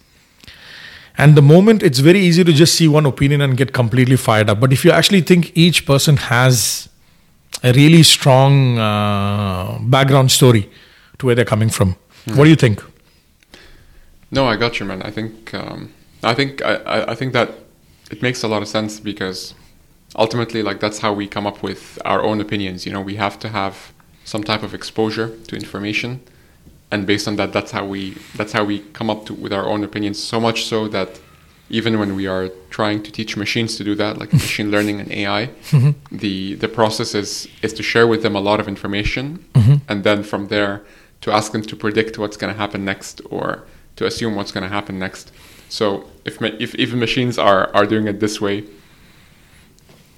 and 1.18 1.36
the 1.36 1.42
moment 1.42 1.82
it's 1.82 2.00
very 2.00 2.20
easy 2.20 2.44
to 2.44 2.54
just 2.54 2.75
see 2.75 2.88
one 2.88 3.06
opinion 3.06 3.42
and 3.42 3.58
get 3.58 3.74
completely 3.74 4.16
fired 4.16 4.50
up 4.50 4.60
but 4.60 4.72
if 4.72 4.86
you 4.86 4.92
actually 4.92 5.22
think 5.22 5.51
each 5.56 5.86
person 5.88 6.18
has 6.18 6.88
a 7.63 7.74
really 7.74 8.04
strong 8.04 8.78
uh, 8.78 9.80
background 9.82 10.32
story 10.32 10.70
to 11.18 11.25
where 11.25 11.36
they're 11.36 11.46
coming 11.46 11.70
from 11.70 11.94
mm-hmm. 11.94 12.38
what 12.38 12.44
do 12.44 12.50
you 12.51 12.56
think 12.56 12.84
no 14.30 14.46
i 14.46 14.56
got 14.56 14.80
you 14.80 14.86
man 14.86 15.01
i 15.01 15.10
think 15.10 15.51
um, 15.56 15.92
i 16.22 16.34
think 16.34 16.62
I, 16.63 17.06
I 17.08 17.16
think 17.16 17.34
that 17.34 17.50
it 18.12 18.22
makes 18.22 18.44
a 18.44 18.48
lot 18.48 18.62
of 18.62 18.68
sense 18.68 19.00
because 19.00 19.56
ultimately 20.15 20.62
like 20.62 20.80
that's 20.80 21.00
how 21.00 21.13
we 21.13 21.27
come 21.27 21.48
up 21.48 21.63
with 21.63 22.00
our 22.06 22.22
own 22.24 22.41
opinions 22.41 22.86
you 22.86 22.91
know? 22.91 23.01
We 23.01 23.15
have 23.15 23.39
to 23.39 23.50
have 23.50 23.94
some 24.24 24.44
type 24.44 24.63
of 24.63 24.74
exposure 24.74 25.36
to 25.48 25.56
information 25.56 26.22
and 26.91 27.08
based 27.08 27.27
on 27.27 27.36
that 27.38 27.53
that's 27.53 27.72
how 27.72 27.86
we 27.86 28.18
that's 28.36 28.51
how 28.51 28.63
we 28.63 28.80
come 28.94 29.10
up 29.10 29.25
to 29.25 29.34
with 29.34 29.53
our 29.53 29.65
own 29.65 29.84
opinions 29.84 30.22
so 30.22 30.39
much 30.39 30.65
so 30.65 30.88
that 30.89 31.20
even 31.72 31.98
when 31.98 32.15
we 32.15 32.27
are 32.27 32.50
trying 32.70 33.01
to 33.01 33.12
teach 33.12 33.38
machines 33.38 33.77
to 33.77 33.84
do 33.84 33.96
that, 33.96 34.18
like 34.18 34.32
machine 34.48 34.70
learning 34.70 35.00
and 35.00 35.12
AI, 35.12 35.48
mm-hmm. 35.72 35.91
the 36.15 36.56
the 36.56 36.68
process 36.68 37.15
is 37.15 37.48
is 37.62 37.74
to 37.74 37.84
share 37.84 38.06
with 38.06 38.22
them 38.22 38.36
a 38.36 38.41
lot 38.41 38.60
of 38.60 38.68
information, 38.68 39.44
mm-hmm. 39.53 39.75
and 39.89 40.03
then 40.03 40.22
from 40.22 40.50
there 40.50 40.84
to 41.22 41.32
ask 41.32 41.51
them 41.51 41.62
to 41.62 41.75
predict 41.75 42.18
what's 42.18 42.38
going 42.38 42.53
to 42.53 42.58
happen 42.60 42.84
next 42.84 43.22
or 43.30 43.63
to 43.96 44.06
assume 44.06 44.36
what's 44.36 44.51
going 44.51 44.63
to 44.63 44.70
happen 44.70 45.00
next. 45.00 45.32
So 45.70 46.06
if 46.25 46.41
ma- 46.41 46.58
if 46.60 46.75
even 46.75 47.00
machines 47.00 47.38
are 47.39 47.74
are 47.74 47.86
doing 47.86 48.08
it 48.08 48.20
this 48.20 48.41
way, 48.41 48.65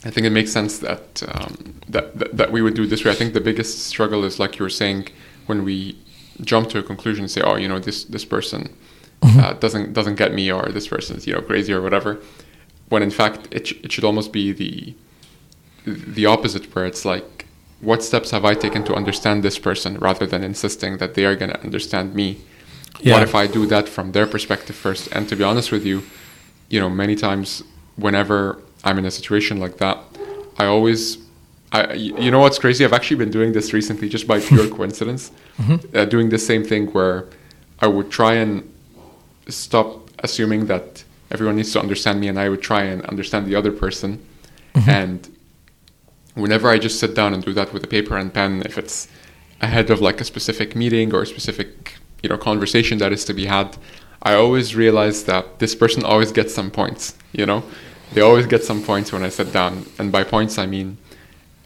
I 0.05 0.09
think 0.09 0.25
it 0.27 0.31
makes 0.31 0.51
sense 0.51 0.79
that, 0.79 1.23
um, 1.29 1.75
that, 1.87 2.17
that 2.19 2.37
that 2.37 2.51
we 2.51 2.61
would 2.61 2.73
do 2.73 2.85
this 2.85 3.05
way. 3.05 3.11
I 3.11 3.15
think 3.15 3.33
the 3.33 3.41
biggest 3.41 3.85
struggle 3.85 4.23
is 4.25 4.39
like 4.39 4.59
you 4.59 4.63
were 4.63 4.69
saying 4.69 5.07
when 5.45 5.63
we 5.63 5.97
jump 6.41 6.69
to 6.69 6.79
a 6.79 6.83
conclusion, 6.83 7.23
and 7.23 7.31
say, 7.31 7.41
oh, 7.41 7.55
you 7.55 7.67
know, 7.67 7.79
this 7.79 8.03
this 8.05 8.25
person 8.25 8.75
uh, 9.21 9.53
doesn't 9.53 9.93
doesn't 9.93 10.15
get 10.15 10.33
me, 10.33 10.51
or 10.51 10.69
this 10.69 10.87
person's 10.87 11.25
you 11.27 11.33
know 11.33 11.41
crazy 11.41 11.71
or 11.73 11.81
whatever. 11.81 12.19
When 12.89 13.01
in 13.01 13.11
fact 13.11 13.47
it 13.51 13.67
sh- 13.67 13.79
it 13.83 13.91
should 13.91 14.03
almost 14.03 14.31
be 14.33 14.51
the 14.51 14.95
the 15.85 16.25
opposite, 16.25 16.73
where 16.73 16.85
it's 16.85 17.05
like, 17.05 17.45
what 17.81 18.03
steps 18.03 18.31
have 18.31 18.45
I 18.45 18.53
taken 18.55 18.83
to 18.85 18.93
understand 18.95 19.43
this 19.43 19.59
person, 19.59 19.97
rather 19.99 20.25
than 20.25 20.43
insisting 20.43 20.97
that 20.97 21.13
they 21.13 21.25
are 21.25 21.35
going 21.35 21.51
to 21.51 21.61
understand 21.61 22.13
me. 22.15 22.37
Yeah. 23.01 23.13
What 23.13 23.23
if 23.23 23.35
I 23.35 23.47
do 23.47 23.65
that 23.67 23.89
from 23.89 24.11
their 24.11 24.27
perspective 24.27 24.75
first? 24.75 25.09
And 25.11 25.27
to 25.29 25.35
be 25.35 25.43
honest 25.43 25.71
with 25.71 25.85
you, 25.85 26.03
you 26.69 26.79
know, 26.79 26.89
many 26.89 27.15
times 27.15 27.63
whenever 27.95 28.61
I'm 28.83 28.97
in 28.97 29.05
a 29.05 29.11
situation 29.11 29.59
like 29.59 29.77
that, 29.77 29.97
I 30.57 30.65
always, 30.65 31.17
I, 31.71 31.93
you 31.93 32.29
know 32.31 32.39
what's 32.39 32.59
crazy? 32.59 32.85
I've 32.85 32.93
actually 32.93 33.17
been 33.17 33.31
doing 33.31 33.53
this 33.53 33.73
recently 33.73 34.09
just 34.09 34.27
by 34.27 34.39
pure 34.39 34.67
coincidence, 34.77 35.31
uh, 35.93 36.05
doing 36.05 36.29
the 36.29 36.37
same 36.37 36.63
thing 36.63 36.87
where 36.87 37.27
I 37.79 37.87
would 37.87 38.11
try 38.11 38.33
and 38.35 38.69
stop 39.47 40.09
assuming 40.19 40.67
that 40.67 41.03
everyone 41.31 41.55
needs 41.55 41.71
to 41.73 41.79
understand 41.79 42.19
me 42.19 42.27
and 42.27 42.39
I 42.39 42.49
would 42.49 42.61
try 42.61 42.83
and 42.83 43.01
understand 43.05 43.47
the 43.47 43.55
other 43.55 43.71
person. 43.71 44.23
And 44.87 45.37
whenever 46.35 46.69
I 46.69 46.77
just 46.77 46.99
sit 46.99 47.15
down 47.15 47.33
and 47.33 47.43
do 47.43 47.53
that 47.53 47.73
with 47.73 47.83
a 47.83 47.87
paper 47.87 48.17
and 48.17 48.33
pen, 48.33 48.61
if 48.65 48.77
it's 48.77 49.07
ahead 49.61 49.89
of 49.89 50.01
like 50.01 50.19
a 50.21 50.23
specific 50.23 50.75
meeting 50.75 51.13
or 51.13 51.21
a 51.21 51.25
specific 51.25 51.95
you 52.21 52.29
know 52.29 52.37
conversation 52.37 52.97
that 52.99 53.11
is 53.11 53.25
to 53.25 53.33
be 53.33 53.45
had, 53.45 53.77
I 54.21 54.33
always 54.35 54.75
realize 54.75 55.25
that 55.25 55.59
this 55.59 55.75
person 55.75 56.03
always 56.03 56.31
gets 56.31 56.53
some 56.53 56.71
points. 56.71 57.15
You 57.33 57.45
know, 57.45 57.63
they 58.13 58.21
always 58.21 58.45
get 58.45 58.63
some 58.63 58.83
points 58.83 59.11
when 59.11 59.23
I 59.23 59.29
sit 59.29 59.51
down, 59.51 59.85
and 59.97 60.11
by 60.11 60.23
points 60.23 60.57
I 60.57 60.65
mean 60.65 60.97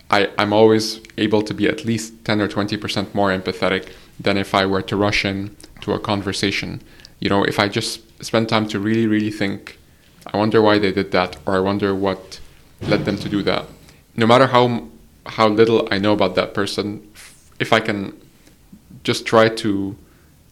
I, 0.10 0.30
I'm 0.38 0.54
always 0.54 1.02
able 1.18 1.42
to 1.42 1.54
be 1.54 1.68
at 1.68 1.84
least 1.84 2.24
10 2.26 2.40
or 2.42 2.48
20% 2.48 3.14
more 3.14 3.30
empathetic 3.30 3.92
than 4.20 4.38
if 4.38 4.56
I 4.56 4.66
were 4.66 4.82
to 4.84 4.96
rush 4.96 5.26
in 5.26 5.56
to 5.82 5.94
a 5.94 6.00
conversation. 6.00 6.82
You 7.20 7.30
know, 7.30 7.44
if 7.44 7.60
I 7.60 7.68
just 7.68 8.02
spend 8.24 8.50
time 8.50 8.68
to 8.70 8.80
really, 8.80 9.06
really 9.06 9.32
think, 9.32 9.78
I 10.34 10.38
wonder 10.38 10.62
why 10.62 10.80
they 10.80 10.92
did 10.92 11.12
that, 11.12 11.38
or 11.46 11.56
I 11.56 11.60
wonder 11.60 11.94
what 11.94 12.40
led 12.82 13.06
them 13.06 13.18
to 13.18 13.30
do 13.30 13.42
that. 13.44 13.66
No 14.16 14.26
matter 14.26 14.48
how 14.48 14.88
how 15.26 15.50
little 15.50 15.88
I 15.92 15.98
know 15.98 16.14
about 16.14 16.36
that 16.36 16.54
person, 16.54 17.06
if 17.60 17.74
I 17.74 17.82
can 17.82 18.14
just 19.04 19.26
try 19.26 19.50
to 19.50 19.96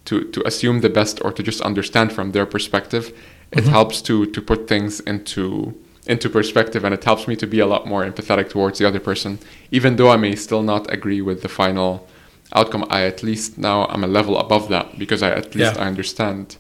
to 0.06 0.24
to 0.32 0.46
assume 0.46 0.82
the 0.82 0.90
best 0.90 1.24
or 1.24 1.32
to 1.32 1.42
just 1.42 1.62
understand 1.62 2.12
from 2.12 2.32
their 2.32 2.46
perspective, 2.46 3.18
it 3.52 3.60
mm-hmm. 3.60 3.70
helps 3.70 4.02
to 4.04 4.26
to 4.26 4.42
put 4.42 4.68
things 4.68 5.00
into 5.02 5.74
into 6.08 6.30
perspective 6.30 6.84
and 6.86 6.94
it 6.94 7.04
helps 7.04 7.28
me 7.28 7.36
to 7.36 7.48
be 7.48 7.60
a 7.60 7.66
lot 7.66 7.88
more 7.88 8.04
empathetic 8.06 8.50
towards 8.50 8.78
the 8.80 8.88
other 8.88 9.00
person 9.00 9.40
even 9.72 9.96
though 9.96 10.10
i 10.12 10.16
may 10.18 10.36
still 10.36 10.62
not 10.62 10.92
agree 10.94 11.22
with 11.22 11.42
the 11.42 11.50
final 11.50 12.08
outcome. 12.54 12.86
I 12.90 13.02
at 13.04 13.24
least 13.24 13.58
now 13.58 13.86
i'm 13.88 14.04
a 14.04 14.08
level 14.08 14.38
above 14.38 14.70
that 14.70 15.00
because 15.00 15.24
i 15.24 15.30
at 15.32 15.56
least 15.56 15.76
Yeah. 15.76 15.84
i 15.84 15.88
understand 15.88 16.58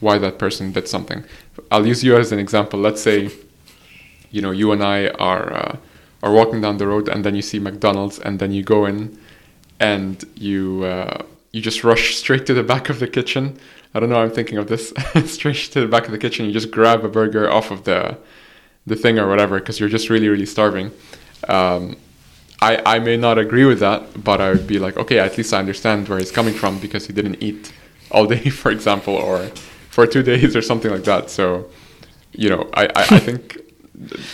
why 0.00 0.18
that 0.18 0.38
person 0.38 0.70
did 0.72 0.86
something. 0.88 1.24
I'll 1.70 1.86
use 1.86 2.04
you 2.04 2.16
as 2.16 2.30
an 2.30 2.38
example. 2.38 2.78
Let's 2.78 3.00
say 3.02 3.30
you 4.30 4.40
know 4.42 4.50
you 4.50 4.70
and 4.72 4.82
i 4.82 5.08
are 5.32 5.52
uh, 5.52 5.76
are 6.22 6.32
walking 6.32 6.60
down 6.60 6.76
the 6.78 6.86
road 6.86 7.08
and 7.08 7.24
then 7.24 7.34
you 7.34 7.42
see 7.42 7.58
mcdonald's 7.58 8.18
and 8.18 8.38
then 8.38 8.50
you 8.52 8.62
go 8.62 8.86
in 8.86 9.16
and 9.80 10.24
you 10.34 10.84
uh, 10.84 11.18
you 11.52 11.60
just 11.60 11.84
rush 11.84 12.16
straight 12.16 12.44
to 12.46 12.54
the 12.54 12.62
back 12.62 12.88
of 12.88 12.98
the 12.98 13.06
kitchen. 13.08 13.56
I 13.94 14.00
don't 14.00 14.08
know 14.10 14.20
i'm 14.22 14.30
thinking 14.30 14.58
of 14.58 14.66
this. 14.66 14.92
Straight 15.36 15.56
to 15.72 15.80
the 15.80 15.88
back 15.94 16.04
of 16.06 16.12
the 16.12 16.18
kitchen 16.18 16.46
you 16.46 16.52
just 16.52 16.70
grab 16.70 17.04
a 17.04 17.08
burger 17.08 17.48
off 17.50 17.70
of 17.70 17.84
the 17.84 18.16
the 18.86 18.96
thing 18.96 19.18
or 19.18 19.28
whatever 19.28 19.58
because 19.58 19.80
you're 19.80 19.88
just 19.88 20.10
really 20.10 20.28
really 20.28 20.46
starving. 20.46 20.90
Um, 21.48 21.96
I, 22.62 22.80
I 22.96 22.98
may 22.98 23.16
not 23.16 23.36
agree 23.36 23.64
with 23.66 23.80
that 23.80 24.22
but 24.24 24.40
i 24.40 24.48
would 24.50 24.66
be 24.66 24.78
like 24.78 24.96
okay 24.96 25.18
at 25.18 25.36
least 25.36 25.52
i 25.52 25.58
understand 25.58 26.08
where 26.08 26.18
he's 26.18 26.30
coming 26.30 26.54
from 26.54 26.78
because 26.78 27.06
he 27.06 27.12
didn't 27.12 27.42
eat 27.42 27.72
all 28.10 28.26
day 28.26 28.48
for 28.62 28.70
example 28.70 29.14
or 29.14 29.50
for 29.90 30.06
two 30.06 30.22
days 30.22 30.56
or 30.56 30.62
something 30.62 30.90
like 30.90 31.04
that. 31.04 31.30
So 31.30 31.68
you 32.32 32.48
know 32.48 32.62
i, 32.74 32.84
I, 32.86 33.02
I 33.16 33.18
think 33.18 33.58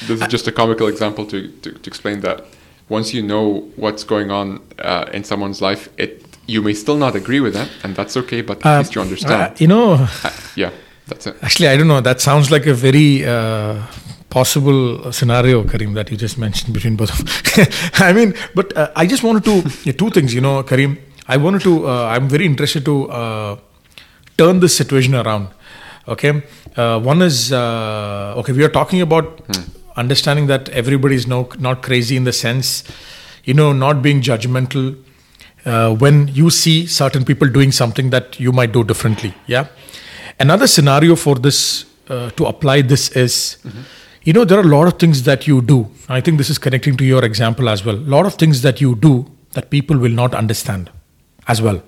this 0.09 0.21
is 0.21 0.29
just 0.29 0.47
a 0.47 0.53
comical 0.53 0.87
example 0.87 1.27
to, 1.27 1.49
to, 1.63 1.73
to 1.73 1.87
explain 1.91 2.21
that 2.21 2.45
once 2.89 3.13
you 3.15 3.23
know 3.23 3.69
what's 3.77 4.05
going 4.05 4.31
on 4.31 4.61
uh, 4.79 5.07
in 5.13 5.25
someone's 5.25 5.61
life 5.61 5.89
it 5.97 6.25
you 6.47 6.63
may 6.63 6.75
still 6.75 6.97
not 6.97 7.15
agree 7.17 7.41
with 7.41 7.55
that 7.55 7.69
and 7.83 7.97
that's 7.97 8.17
okay 8.17 8.43
but 8.43 8.65
at 8.65 8.79
least 8.79 8.95
you 8.95 9.01
understand. 9.01 9.43
Uh, 9.43 9.55
you 9.59 9.67
know, 9.67 9.95
Uh, 10.25 10.31
yeah 10.57 10.71
that's 11.07 11.27
it. 11.27 11.37
Actually, 11.43 11.69
I 11.69 11.77
don't 11.77 11.89
know. 11.89 12.01
That 12.01 12.21
sounds 12.21 12.51
like 12.53 12.67
a 12.67 12.75
very 12.75 13.27
uh, 13.27 13.83
possible 14.31 15.13
scenario, 15.13 15.65
Karim, 15.65 15.93
that 15.95 16.11
you 16.11 16.17
just 16.17 16.39
mentioned 16.39 16.73
between 16.73 16.97
both 16.97 17.11
of 17.11 17.21
I 18.01 18.13
mean, 18.13 18.35
but 18.55 18.75
uh, 18.77 18.91
I 18.95 19.07
just 19.07 19.23
wanted 19.23 19.45
to, 19.45 19.93
two 19.93 20.11
things, 20.11 20.33
you 20.33 20.41
know, 20.41 20.63
Karim. 20.63 20.99
I 21.27 21.37
wanted 21.37 21.63
to, 21.63 21.89
uh, 21.89 22.07
I'm 22.07 22.29
very 22.29 22.47
interested 22.47 22.85
to 22.87 23.11
uh, 23.11 23.57
turn 24.39 24.61
this 24.61 24.75
situation 24.77 25.15
around. 25.15 25.49
Okay. 26.09 26.43
Uh, 26.77 26.99
one 27.01 27.23
is, 27.23 27.53
uh, 27.53 28.35
okay, 28.39 28.53
we 28.53 28.65
are 28.65 28.69
talking 28.69 29.01
about 29.01 29.41
understanding 29.97 30.47
that 30.47 30.69
everybody 30.71 31.15
is 31.15 31.27
no, 31.27 31.49
not 31.59 31.83
crazy 31.83 32.17
in 32.17 32.25
the 32.25 32.33
sense, 32.33 32.85
you 33.45 33.55
know, 33.55 33.73
not 33.73 34.01
being 34.01 34.21
judgmental 34.23 34.97
uh, 35.67 35.95
when 35.95 36.29
you 36.29 36.51
see 36.51 36.87
certain 36.87 37.25
people 37.25 37.49
doing 37.49 37.71
something 37.71 38.11
that 38.11 38.41
you 38.41 38.51
might 38.53 38.73
do 38.73 38.83
differently. 38.83 39.35
Yeah. 39.47 39.67
Another 40.39 40.67
scenario 40.67 41.17
for 41.17 41.35
this 41.35 41.85
to 42.09 42.45
apply 42.45 42.83
this 42.83 43.11
is, 43.11 43.59
you 44.23 44.33
know, 44.33 44.45
there 44.45 44.59
are 44.59 44.63
a 44.63 44.67
lot 44.77 44.87
of 44.87 44.99
things 44.99 45.23
that 45.25 45.47
you 45.47 45.61
do. 45.63 45.89
I 46.09 46.21
think 46.21 46.39
this 46.39 46.51
is 46.51 46.59
connecting 46.59 46.97
to 46.99 47.05
your 47.05 47.25
example 47.25 47.69
as 47.69 47.85
well. 47.85 47.95
A 47.97 48.11
lot 48.17 48.27
of 48.27 48.35
things 48.35 48.63
that 48.63 48.81
you 48.81 48.95
do 48.95 49.31
that 49.53 49.71
people 49.71 49.99
will 49.99 50.11
not 50.13 50.35
understand 50.35 50.91
as 51.49 51.63
well. 51.63 51.83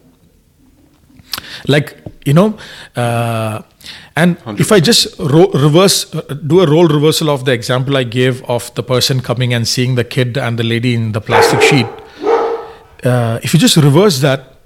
Like, 1.68 1.96
you 2.24 2.32
know, 2.32 2.58
uh, 2.96 3.62
and 4.16 4.36
if 4.58 4.72
I 4.72 4.80
just 4.80 5.18
ro- 5.18 5.50
reverse, 5.52 6.14
uh, 6.14 6.20
do 6.46 6.60
a 6.60 6.66
role 6.70 6.86
reversal 6.86 7.30
of 7.30 7.44
the 7.44 7.52
example 7.52 7.96
I 7.96 8.04
gave 8.04 8.42
of 8.44 8.74
the 8.74 8.82
person 8.82 9.20
coming 9.20 9.52
and 9.52 9.66
seeing 9.66 9.94
the 9.96 10.04
kid 10.04 10.38
and 10.38 10.58
the 10.58 10.62
lady 10.64 10.94
in 10.94 11.12
the 11.12 11.20
plastic 11.20 11.60
sheet, 11.62 11.86
uh, 13.04 13.40
if 13.42 13.52
you 13.52 13.60
just 13.60 13.76
reverse 13.76 14.20
that, 14.20 14.56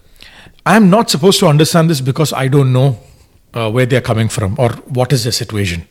I'm 0.65 0.91
not 0.91 1.11
supposed 1.11 1.41
to 1.41 1.47
understand 1.47 1.89
this 1.91 2.01
because 2.01 2.33
I 2.33 2.49
don't 2.49 2.73
know 2.73 2.99
uh, 3.55 3.71
where 3.71 3.87
they're 3.87 4.01
coming 4.01 4.29
from 4.29 4.57
or 4.59 4.71
what 4.99 5.13
is 5.13 5.25
the 5.25 5.33
situation. 5.33 5.87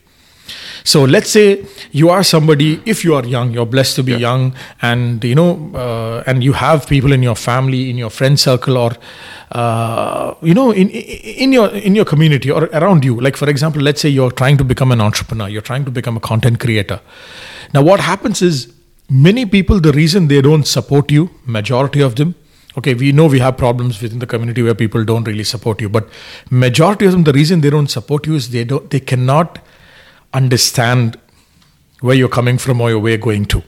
So 0.84 1.04
let's 1.04 1.30
say 1.30 1.64
you 1.92 2.10
are 2.10 2.22
somebody. 2.22 2.80
If 2.84 3.04
you 3.04 3.14
are 3.14 3.24
young, 3.24 3.52
you're 3.52 3.66
blessed 3.66 3.96
to 3.96 4.02
be 4.02 4.12
Yeah. 4.12 4.18
young, 4.18 4.54
and 4.82 5.24
you 5.24 5.34
know, 5.34 5.50
uh, 5.74 6.22
and 6.26 6.44
you 6.44 6.52
have 6.52 6.86
people 6.86 7.12
in 7.12 7.22
your 7.22 7.34
family, 7.36 7.90
in 7.90 7.96
your 7.96 8.10
friend 8.10 8.38
circle, 8.38 8.76
or 8.78 8.92
uh, 9.52 10.34
you 10.42 10.54
know, 10.54 10.70
in 10.70 10.88
in 10.90 11.52
your 11.52 11.68
in 11.68 11.94
your 11.94 12.04
community 12.04 12.50
or 12.50 12.64
around 12.72 13.04
you. 13.04 13.20
Like 13.20 13.36
for 13.36 13.48
example, 13.48 13.82
let's 13.82 14.00
say 14.00 14.08
you're 14.08 14.30
trying 14.30 14.56
to 14.58 14.64
become 14.64 14.92
an 14.92 15.00
entrepreneur. 15.00 15.48
You're 15.48 15.68
trying 15.72 15.84
to 15.84 15.90
become 15.90 16.16
a 16.16 16.20
content 16.20 16.60
creator. 16.60 17.00
Now, 17.74 17.82
what 17.82 18.00
happens 18.00 18.42
is 18.42 18.72
many 19.10 19.46
people. 19.46 19.80
The 19.80 19.92
reason 19.92 20.28
they 20.28 20.40
don't 20.42 20.66
support 20.66 21.10
you, 21.10 21.30
majority 21.44 22.00
of 22.00 22.16
them, 22.16 22.34
okay 22.78 22.94
we 22.94 23.10
know 23.12 23.26
we 23.26 23.38
have 23.38 23.56
problems 23.56 24.00
within 24.02 24.18
the 24.18 24.26
community 24.26 24.62
where 24.62 24.74
people 24.74 25.04
don't 25.10 25.26
really 25.30 25.44
support 25.50 25.80
you 25.80 25.88
but 25.88 26.08
majority 26.50 27.06
of 27.06 27.12
them 27.12 27.22
the 27.28 27.32
reason 27.32 27.62
they 27.62 27.70
don't 27.70 27.92
support 27.94 28.26
you 28.26 28.34
is 28.34 28.50
they 28.50 28.64
don't 28.72 28.90
they 28.90 29.00
cannot 29.12 29.58
understand 30.32 31.18
where 32.00 32.14
you're 32.14 32.28
coming 32.28 32.58
from 32.58 32.80
or 32.80 32.98
where 32.98 33.12
you're 33.12 33.18
going 33.18 33.46
to. 33.46 33.62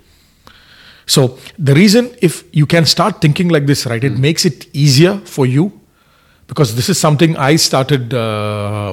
So 1.07 1.38
the 1.59 1.75
reason 1.75 2.14
if 2.21 2.44
you 2.53 2.66
can 2.66 2.85
start 2.85 3.23
thinking 3.23 3.49
like 3.49 3.66
this 3.66 3.87
right 3.87 4.05
it 4.05 4.18
makes 4.18 4.44
it 4.44 4.66
easier 4.75 5.18
for 5.21 5.47
you 5.47 5.73
because 6.47 6.77
this 6.77 6.90
is 6.90 6.99
something 7.01 7.35
i 7.37 7.57
started 7.57 8.12
uh, 8.12 8.92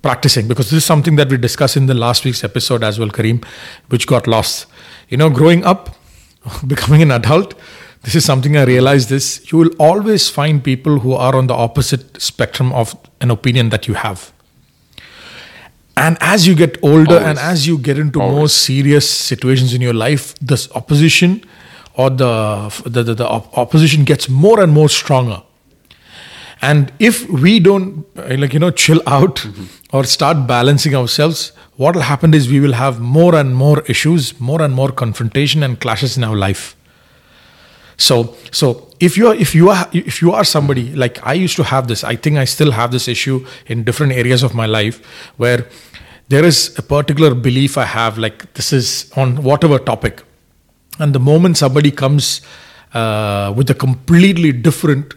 practicing 0.00 0.48
because 0.48 0.70
this 0.70 0.78
is 0.78 0.84
something 0.84 1.16
that 1.16 1.28
we 1.28 1.36
discussed 1.36 1.76
in 1.76 1.86
the 1.86 1.94
last 1.94 2.24
week's 2.24 2.42
episode 2.42 2.82
as 2.82 2.98
well 2.98 3.08
kareem 3.08 3.44
which 3.88 4.06
got 4.06 4.26
lost. 4.26 4.66
You 5.10 5.18
know 5.18 5.28
growing 5.28 5.62
up 5.64 5.94
becoming 6.66 7.02
an 7.02 7.10
adult 7.10 7.54
this 8.02 8.14
is 8.14 8.24
something 8.24 8.56
i 8.56 8.64
realized 8.64 9.10
this 9.10 9.52
you 9.52 9.58
will 9.58 9.70
always 9.78 10.30
find 10.30 10.64
people 10.64 11.00
who 11.00 11.12
are 11.12 11.36
on 11.36 11.48
the 11.48 11.54
opposite 11.54 12.20
spectrum 12.20 12.72
of 12.72 12.96
an 13.20 13.30
opinion 13.30 13.68
that 13.68 13.86
you 13.86 13.94
have 13.94 14.32
and 15.96 16.16
as 16.20 16.46
you 16.46 16.54
get 16.54 16.82
older 16.82 17.18
and 17.18 17.38
as 17.38 17.66
you 17.66 17.78
get 17.78 17.98
into 17.98 18.18
more 18.18 18.48
serious 18.48 19.08
situations 19.08 19.74
in 19.74 19.80
your 19.80 19.94
life 19.94 20.34
this 20.40 20.70
opposition 20.74 21.44
or 21.94 22.08
the 22.10 22.82
the, 22.86 23.02
the, 23.02 23.14
the 23.14 23.28
op- 23.28 23.56
opposition 23.58 24.04
gets 24.04 24.28
more 24.28 24.60
and 24.60 24.72
more 24.72 24.88
stronger 24.88 25.42
And 26.62 26.92
if 27.00 27.28
we 27.28 27.58
don't, 27.58 28.06
uh, 28.16 28.36
like, 28.38 28.54
you 28.54 28.60
know, 28.60 28.70
chill 28.70 29.02
out 29.06 29.36
mm-hmm. 29.36 29.64
or 29.96 30.04
start 30.04 30.46
balancing 30.46 30.94
ourselves, 30.94 31.50
what 31.76 31.96
will 31.96 32.02
happen 32.02 32.32
is 32.32 32.48
we 32.48 32.60
will 32.60 32.74
have 32.74 33.00
more 33.00 33.34
and 33.34 33.54
more 33.54 33.82
issues, 33.86 34.38
more 34.40 34.62
and 34.62 34.72
more 34.72 34.92
confrontation 34.92 35.64
and 35.64 35.80
clashes 35.80 36.16
in 36.16 36.22
our 36.22 36.36
life. 36.36 36.76
So, 37.96 38.36
so 38.52 38.88
if 39.02 39.16
you 39.16 39.26
are 39.26 39.34
if 39.34 39.52
you 39.52 39.68
are 39.68 39.88
if 39.92 40.22
you 40.22 40.32
are 40.32 40.44
somebody 40.44 40.94
like 40.94 41.18
I 41.26 41.34
used 41.34 41.56
to 41.56 41.64
have 41.64 41.88
this, 41.88 42.04
I 42.04 42.14
think 42.14 42.38
I 42.38 42.44
still 42.44 42.70
have 42.70 42.92
this 42.92 43.08
issue 43.08 43.44
in 43.66 43.82
different 43.82 44.12
areas 44.12 44.44
of 44.44 44.54
my 44.54 44.66
life 44.66 45.04
where 45.38 45.66
there 46.28 46.44
is 46.44 46.78
a 46.78 46.82
particular 46.82 47.34
belief 47.34 47.76
I 47.76 47.84
have, 47.84 48.16
like 48.16 48.54
this 48.54 48.72
is 48.72 49.12
on 49.16 49.42
whatever 49.42 49.78
topic, 49.80 50.22
and 51.00 51.12
the 51.12 51.18
moment 51.18 51.58
somebody 51.58 51.90
comes 51.90 52.42
uh, 52.94 53.52
with 53.56 53.68
a 53.70 53.74
completely 53.74 54.52
different 54.52 55.14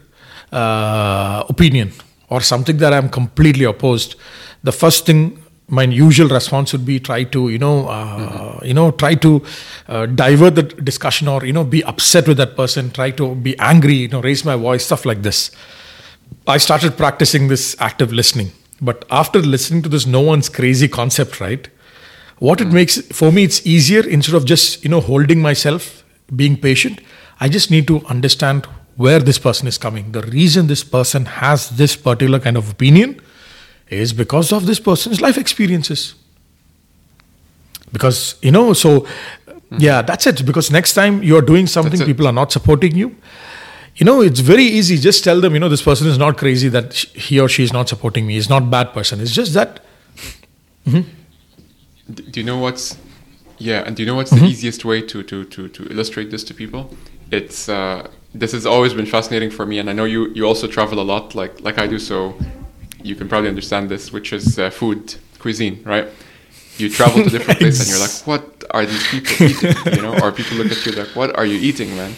uh, 0.52 1.43
opinion 1.48 1.91
or 2.30 2.41
something 2.41 2.78
that 2.78 2.91
I'm 2.91 3.08
completely 3.08 3.65
opposed, 3.65 4.15
the 4.63 4.71
first 4.71 5.06
thing 5.06 5.45
my 5.67 5.84
usual 5.84 6.28
response 6.28 6.71
would 6.73 6.86
be 6.86 6.99
try 6.99 7.23
to 7.23 7.49
you 7.49 7.58
know 7.58 7.88
uh, 7.88 8.17
mm-hmm. 8.17 8.65
you 8.65 8.73
know 8.73 8.91
try 8.91 9.15
to 9.15 9.43
uh, 9.88 10.06
divert 10.06 10.56
the 10.56 10.63
discussion 10.63 11.28
or 11.28 11.43
you 11.45 11.54
know 11.54 11.63
be 11.63 11.84
upset 11.86 12.28
with 12.28 12.38
that 12.38 12.56
person 12.56 12.91
try 12.91 13.10
to 13.10 13.34
be 13.36 13.58
angry 13.60 13.95
you 13.95 14.08
know 14.08 14.21
raise 14.21 14.45
my 14.45 14.56
voice 14.56 14.86
stuff 14.86 15.06
like 15.06 15.23
this 15.23 15.51
i 16.47 16.58
started 16.58 16.95
practicing 16.95 17.47
this 17.47 17.75
active 17.80 18.13
listening 18.13 18.51
but 18.80 19.06
after 19.10 19.39
listening 19.39 19.82
to 19.82 19.89
this 19.89 20.06
no 20.06 20.21
one's 20.21 20.49
crazy 20.49 20.88
concept 20.88 21.41
right 21.41 21.69
what 22.38 22.60
mm-hmm. 22.60 22.69
it 22.69 22.73
makes 22.73 23.01
for 23.08 23.32
me 23.32 23.43
it's 23.43 23.65
easier 23.65 24.08
instead 24.08 24.36
of 24.36 24.45
just 24.45 24.84
you 24.84 24.89
know 24.89 25.01
holding 25.01 25.41
myself 25.41 26.04
being 26.36 26.56
patient 26.56 27.01
i 27.39 27.49
just 27.49 27.71
need 27.71 27.88
to 27.88 28.06
understand 28.06 28.67
where 28.97 29.19
this 29.19 29.39
person 29.39 29.67
is 29.67 29.80
coming 29.80 30.12
the 30.12 30.21
reason 30.21 30.67
this 30.67 30.84
person 30.84 31.25
has 31.25 31.69
this 31.71 31.95
particular 31.95 32.39
kind 32.39 32.56
of 32.56 32.69
opinion 32.69 33.19
is 33.89 34.13
because 34.13 34.52
of 34.52 34.65
this 34.65 34.80
person's 34.80 35.21
life 35.21 35.38
experiences. 35.38 36.15
Because, 37.91 38.36
you 38.41 38.52
know, 38.52 38.74
so 38.74 39.02
mm-hmm. 39.02 39.78
yeah, 39.80 40.02
that's 40.02 40.28
it. 40.28 40.45
Because 40.45 40.71
next 40.71 40.93
time 40.93 41.24
you're 41.24 41.41
doing 41.41 41.67
something, 41.67 42.00
people 42.02 42.28
are 42.28 42.34
not 42.34 42.52
supporting 42.52 42.95
you. 42.95 43.15
You 43.98 44.06
know, 44.06 44.21
it's 44.21 44.41
very 44.41 44.63
easy. 44.63 44.98
Just 44.98 45.24
tell 45.24 45.39
them, 45.39 45.54
you 45.54 45.60
know, 45.60 45.69
this 45.69 45.82
person 45.82 46.08
is 46.08 46.17
not 46.17 46.38
crazy 46.38 46.67
that 46.69 46.93
he 46.93 47.39
or 47.39 47.48
she 47.48 47.63
is 47.63 47.71
not 47.71 47.88
supporting 47.88 48.28
me. 48.28 48.34
He's 48.34 48.50
not 48.50 48.69
bad 48.69 48.91
person. 48.91 49.21
It's 49.21 49.32
just 49.32 49.54
that. 49.54 49.80
Mm-hmm. 50.86 52.13
Do 52.13 52.39
you 52.39 52.45
know 52.45 52.58
what's 52.58 52.98
yeah, 53.58 53.84
and 53.86 53.95
do 53.95 54.04
you 54.04 54.08
know 54.08 54.15
what's 54.15 54.32
mm-hmm. 54.32 54.43
the 54.43 54.52
easiest 54.52 54.84
way 54.84 55.02
to, 55.02 55.24
to, 55.24 55.45
to, 55.45 55.69
to 55.69 55.88
illustrate 55.89 56.30
this 56.30 56.43
to 56.45 56.54
people? 56.54 56.95
It's 57.32 57.69
uh, 57.69 58.10
this 58.34 58.52
has 58.52 58.65
always 58.65 58.93
been 58.93 59.06
fascinating 59.06 59.50
for 59.50 59.65
me, 59.65 59.80
and 59.80 59.89
I 59.89 59.93
know 59.93 60.06
you, 60.06 60.30
you 60.34 60.45
also 60.45 60.67
travel 60.67 61.00
a 61.00 61.04
lot, 61.04 61.36
like 61.36 61.62
like 61.62 61.80
I 61.80 61.88
do. 61.88 61.98
So 61.98 62.38
you 63.06 63.15
can 63.15 63.30
probably 63.30 63.50
understand 63.50 63.89
this, 63.89 64.12
which 64.12 64.34
is 64.34 64.58
uh, 64.58 64.70
food, 64.70 65.15
cuisine, 65.39 65.82
right? 65.86 66.08
You 66.78 66.89
travel 66.89 67.24
to 67.24 67.30
different 67.30 67.60
places 67.60 67.82
and 67.82 67.89
you're 67.89 68.00
like, 68.00 68.28
what 68.32 68.63
are 68.72 68.86
these 68.86 69.08
people 69.08 69.46
eating? 69.46 69.94
You 69.94 70.02
know, 70.02 70.20
or 70.22 70.32
people 70.32 70.58
look 70.58 70.72
at 70.72 70.86
you 70.86 70.91
like, 70.91 71.15
what 71.15 71.38
are 71.38 71.46
you 71.46 71.58
eating, 71.60 71.96
man? 71.96 72.13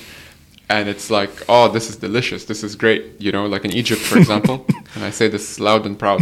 And 0.70 0.90
it's 0.90 1.10
like, 1.10 1.30
oh, 1.48 1.68
this 1.70 1.90
is 1.90 1.98
delicious. 1.98 2.46
This 2.46 2.64
is 2.64 2.76
great. 2.76 3.20
You 3.20 3.32
know, 3.32 3.46
like 3.46 3.66
in 3.66 3.72
Egypt, 3.72 4.02
for 4.02 4.18
example, 4.18 4.66
and 4.96 5.04
I 5.04 5.12
say 5.12 5.28
this 5.28 5.60
loud 5.60 5.86
and 5.86 6.00
proud, 6.00 6.22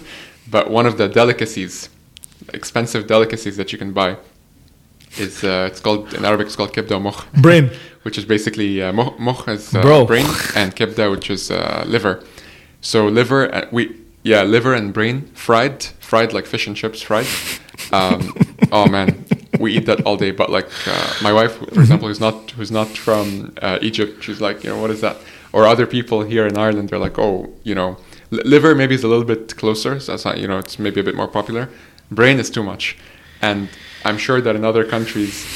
but 0.50 0.70
one 0.70 0.86
of 0.86 0.98
the 0.98 1.08
delicacies, 1.08 1.88
expensive 2.52 3.06
delicacies 3.06 3.56
that 3.58 3.72
you 3.72 3.78
can 3.78 3.92
buy 3.92 4.16
is 5.18 5.44
uh, 5.44 5.68
it's 5.70 5.80
called 5.80 6.12
in 6.12 6.24
Arabic 6.26 6.46
it's 6.46 6.56
called 6.56 6.74
kibda 6.74 7.00
mokh 7.00 7.24
brain 7.40 7.70
which 8.02 8.18
is 8.18 8.26
basically 8.26 8.82
uh, 8.82 8.92
mokh 8.92 9.48
is 9.48 9.74
uh, 9.74 10.04
brain 10.04 10.26
and 10.54 10.76
kibda 10.76 11.10
which 11.10 11.30
is 11.30 11.50
uh, 11.50 11.84
liver 11.86 12.22
so 12.82 13.06
liver 13.06 13.54
uh, 13.54 13.66
we 13.72 13.96
yeah, 14.26 14.42
liver 14.42 14.74
and 14.74 14.92
brain 14.92 15.22
fried, 15.34 15.84
fried 16.00 16.32
like 16.32 16.46
fish 16.46 16.66
and 16.66 16.76
chips 16.76 17.00
fried. 17.00 17.28
Um, 17.92 18.34
oh 18.72 18.88
man, 18.88 19.24
we 19.60 19.76
eat 19.76 19.86
that 19.86 20.00
all 20.04 20.16
day. 20.16 20.32
But 20.32 20.50
like 20.50 20.68
uh, 20.88 21.14
my 21.22 21.32
wife, 21.32 21.56
for 21.56 21.80
example, 21.80 22.08
who's 22.08 22.18
not 22.18 22.50
who's 22.50 22.72
not 22.72 22.88
from 22.88 23.54
uh, 23.62 23.78
Egypt, 23.82 24.24
she's 24.24 24.40
like, 24.40 24.64
you 24.64 24.70
know, 24.70 24.80
what 24.80 24.90
is 24.90 25.00
that? 25.00 25.16
Or 25.52 25.64
other 25.64 25.86
people 25.86 26.22
here 26.24 26.44
in 26.44 26.58
Ireland, 26.58 26.88
they're 26.88 26.98
like, 26.98 27.20
oh, 27.20 27.54
you 27.62 27.74
know, 27.76 27.98
liver 28.32 28.74
maybe 28.74 28.96
is 28.96 29.04
a 29.04 29.08
little 29.08 29.24
bit 29.24 29.56
closer. 29.56 30.00
So 30.00 30.12
that's 30.12 30.24
not, 30.24 30.38
you 30.38 30.48
know, 30.48 30.58
it's 30.58 30.76
maybe 30.76 31.00
a 31.00 31.04
bit 31.04 31.14
more 31.14 31.28
popular. 31.28 31.68
Brain 32.10 32.40
is 32.40 32.50
too 32.50 32.64
much, 32.64 32.98
and 33.40 33.68
I'm 34.04 34.18
sure 34.18 34.40
that 34.40 34.56
in 34.56 34.64
other 34.64 34.84
countries, 34.84 35.46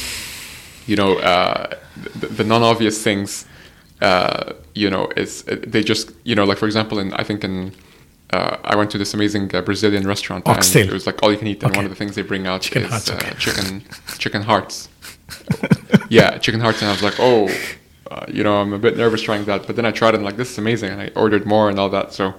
you 0.86 0.94
know, 0.94 1.18
uh, 1.18 1.74
the, 2.20 2.26
the 2.28 2.44
non-obvious 2.44 3.02
things, 3.02 3.46
uh, 4.00 4.52
you 4.74 4.90
know, 4.90 5.08
is 5.16 5.42
they 5.42 5.82
just, 5.82 6.12
you 6.22 6.36
know, 6.36 6.44
like 6.44 6.58
for 6.58 6.66
example, 6.66 7.00
in 7.00 7.12
I 7.14 7.24
think 7.24 7.42
in 7.42 7.72
uh, 8.32 8.56
I 8.62 8.76
went 8.76 8.90
to 8.92 8.98
this 8.98 9.14
amazing 9.14 9.54
uh, 9.54 9.60
Brazilian 9.62 10.06
restaurant 10.06 10.46
Oxtail. 10.46 10.82
and 10.82 10.90
it 10.90 10.94
was 10.94 11.06
like 11.06 11.22
all 11.22 11.32
you 11.32 11.38
can 11.38 11.46
eat. 11.46 11.62
And 11.62 11.72
okay. 11.72 11.78
one 11.78 11.84
of 11.84 11.90
the 11.90 11.96
things 11.96 12.14
they 12.14 12.22
bring 12.22 12.46
out 12.46 12.62
chicken 12.62 12.84
is 12.84 12.90
hearts, 12.90 13.10
uh, 13.10 13.14
okay. 13.14 13.34
chicken 13.38 13.84
chicken 14.18 14.42
hearts. 14.42 14.88
yeah, 16.08 16.38
chicken 16.38 16.60
hearts, 16.60 16.80
and 16.82 16.90
I 16.90 16.92
was 16.92 17.02
like, 17.02 17.18
oh, 17.18 17.48
uh, 18.10 18.26
you 18.28 18.42
know, 18.42 18.60
I'm 18.60 18.72
a 18.72 18.78
bit 18.78 18.96
nervous 18.96 19.22
trying 19.22 19.44
that, 19.44 19.66
but 19.66 19.76
then 19.76 19.84
I 19.84 19.92
tried 19.92 20.14
it 20.14 20.16
and 20.16 20.24
like 20.24 20.36
this 20.36 20.50
is 20.50 20.58
amazing, 20.58 20.90
and 20.90 21.00
I 21.00 21.10
ordered 21.16 21.46
more 21.46 21.68
and 21.68 21.78
all 21.78 21.88
that. 21.90 22.12
So 22.12 22.34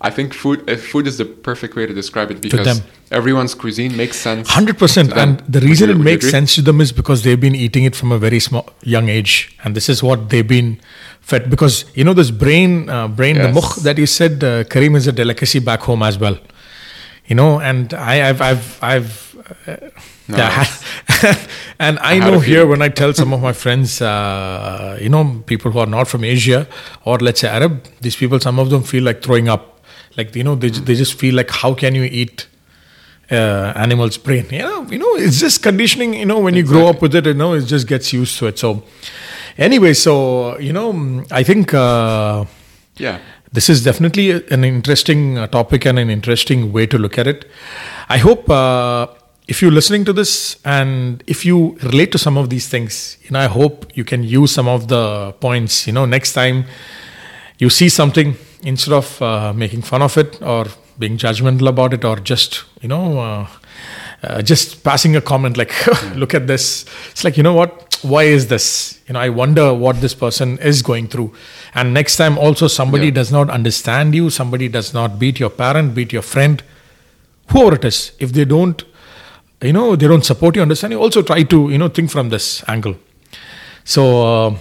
I 0.00 0.10
think 0.10 0.32
food 0.32 0.68
uh, 0.70 0.76
food 0.76 1.08
is 1.08 1.18
the 1.18 1.24
perfect 1.24 1.74
way 1.74 1.84
to 1.84 1.92
describe 1.92 2.30
it 2.30 2.40
because 2.40 2.82
everyone's 3.10 3.54
cuisine 3.54 3.96
makes 3.96 4.16
sense. 4.16 4.48
Hundred 4.48 4.78
percent, 4.78 5.12
and 5.12 5.40
the 5.40 5.60
reason 5.60 5.90
it 5.90 5.98
makes 5.98 6.30
sense 6.30 6.54
to 6.54 6.62
them 6.62 6.80
is 6.80 6.92
because 6.92 7.24
they've 7.24 7.40
been 7.40 7.56
eating 7.56 7.82
it 7.82 7.96
from 7.96 8.12
a 8.12 8.18
very 8.18 8.38
small 8.38 8.68
young 8.82 9.08
age, 9.08 9.56
and 9.64 9.74
this 9.74 9.88
is 9.88 10.00
what 10.00 10.30
they've 10.30 10.46
been 10.46 10.80
fed. 11.20 11.50
Because 11.50 11.84
you 11.94 12.04
know 12.04 12.14
this 12.14 12.30
brain, 12.30 12.88
uh, 12.88 13.08
brain, 13.08 13.34
yes. 13.34 13.46
the 13.46 13.60
mukh 13.60 13.74
that 13.82 13.98
you 13.98 14.06
said, 14.06 14.44
uh, 14.44 14.62
Kareem 14.64 14.94
is 14.94 15.08
a 15.08 15.12
delicacy 15.12 15.58
back 15.58 15.80
home 15.80 16.04
as 16.04 16.16
well. 16.16 16.38
You 17.26 17.34
know, 17.34 17.60
and 17.60 17.92
I, 17.92 18.14
have 18.16 18.40
I've, 18.40 18.78
I've. 18.82 19.36
Uh, 19.66 19.76
no, 20.28 20.36
yeah, 20.36 20.66
and 21.78 21.98
I, 22.00 22.16
I 22.16 22.18
know 22.18 22.38
here 22.38 22.66
when 22.66 22.82
I 22.82 22.88
tell 22.88 23.14
some 23.14 23.32
of 23.32 23.40
my 23.40 23.54
friends, 23.54 24.00
uh, 24.00 24.98
you 25.00 25.08
know, 25.08 25.42
people 25.46 25.72
who 25.72 25.78
are 25.78 25.86
not 25.86 26.06
from 26.06 26.22
Asia 26.22 26.68
or 27.04 27.18
let's 27.18 27.40
say 27.40 27.48
Arab, 27.48 27.82
these 28.00 28.14
people, 28.14 28.38
some 28.38 28.58
of 28.58 28.68
them 28.70 28.82
feel 28.82 29.02
like 29.02 29.22
throwing 29.22 29.48
up 29.48 29.77
like 30.18 30.34
you 30.36 30.44
know 30.44 30.54
they, 30.54 30.68
they 30.68 30.94
just 30.94 31.14
feel 31.14 31.34
like 31.34 31.50
how 31.50 31.72
can 31.72 31.94
you 31.94 32.04
eat 32.04 32.48
uh, 33.30 33.72
animal's 33.76 34.18
brain? 34.18 34.46
You 34.50 34.58
know 34.58 34.82
you 34.90 34.98
know 34.98 35.14
it's 35.14 35.40
just 35.40 35.62
conditioning 35.62 36.14
you 36.14 36.26
know 36.26 36.40
when 36.40 36.54
you 36.54 36.60
exactly. 36.60 36.80
grow 36.80 36.90
up 36.90 37.00
with 37.00 37.14
it 37.14 37.26
you 37.26 37.34
know 37.34 37.54
it 37.54 37.62
just 37.62 37.86
gets 37.86 38.12
used 38.12 38.38
to 38.40 38.48
it. 38.48 38.58
So 38.58 38.82
anyway 39.58 39.92
so 39.92 40.56
you 40.58 40.72
know 40.72 41.24
i 41.32 41.42
think 41.42 41.74
uh, 41.74 42.44
yeah. 42.96 43.18
this 43.52 43.68
is 43.68 43.82
definitely 43.82 44.30
an 44.30 44.64
interesting 44.64 45.36
uh, 45.36 45.46
topic 45.48 45.84
and 45.84 45.98
an 45.98 46.10
interesting 46.10 46.72
way 46.72 46.86
to 46.86 46.96
look 46.98 47.18
at 47.18 47.26
it. 47.26 47.44
I 48.08 48.18
hope 48.18 48.48
uh, 48.48 49.08
if 49.48 49.60
you're 49.60 49.72
listening 49.72 50.04
to 50.04 50.12
this 50.12 50.58
and 50.64 51.24
if 51.26 51.44
you 51.44 51.76
relate 51.82 52.12
to 52.12 52.18
some 52.18 52.36
of 52.36 52.50
these 52.50 52.68
things 52.68 53.18
you 53.22 53.30
know 53.30 53.40
i 53.40 53.46
hope 53.46 53.86
you 53.94 54.04
can 54.04 54.22
use 54.22 54.52
some 54.52 54.68
of 54.68 54.88
the 54.88 55.32
points 55.40 55.86
you 55.86 55.92
know 55.92 56.04
next 56.04 56.34
time 56.34 56.64
you 57.58 57.70
see 57.70 57.88
something 57.88 58.36
instead 58.62 58.94
of 58.94 59.20
uh, 59.22 59.52
making 59.52 59.82
fun 59.82 60.02
of 60.02 60.16
it 60.16 60.40
or 60.42 60.66
being 60.98 61.16
judgmental 61.16 61.68
about 61.68 61.94
it 61.94 62.04
or 62.04 62.16
just 62.16 62.64
you 62.80 62.88
know 62.88 63.18
uh, 63.20 63.46
uh, 64.22 64.42
just 64.42 64.82
passing 64.82 65.14
a 65.16 65.20
comment 65.20 65.56
like 65.56 65.72
look 66.16 66.34
at 66.34 66.46
this. 66.46 66.84
It's 67.10 67.24
like 67.24 67.36
you 67.36 67.42
know 67.42 67.54
what? 67.54 67.98
Why 68.02 68.24
is 68.24 68.48
this? 68.48 69.00
You 69.06 69.14
know 69.14 69.20
i 69.20 69.28
wonder 69.28 69.72
what 69.72 70.00
this 70.00 70.14
person 70.14 70.58
is 70.58 70.82
going 70.82 71.08
through. 71.08 71.32
And 71.74 71.94
next 71.94 72.16
time 72.16 72.38
also 72.38 72.66
somebody 72.66 73.06
yeah. 73.06 73.12
does 73.12 73.32
not 73.32 73.50
understand 73.50 74.14
you 74.14 74.30
somebody 74.30 74.68
does 74.68 74.92
not 74.92 75.18
beat 75.18 75.38
your 75.38 75.50
parent 75.50 75.94
beat 75.94 76.12
your 76.12 76.22
friend 76.22 76.62
whoever 77.50 77.76
it 77.76 77.84
is 77.84 78.12
if 78.18 78.32
they 78.32 78.44
don't 78.44 78.84
you 79.62 79.72
know 79.72 79.96
they 79.96 80.06
don't 80.06 80.24
support 80.24 80.56
you 80.56 80.62
understand 80.62 80.92
you 80.92 81.00
also 81.00 81.22
try 81.22 81.42
to 81.42 81.70
you 81.70 81.78
know 81.78 81.88
think 81.88 82.10
from 82.10 82.28
this 82.28 82.62
angle. 82.68 82.96
So 83.84 84.02
uh, 84.26 84.58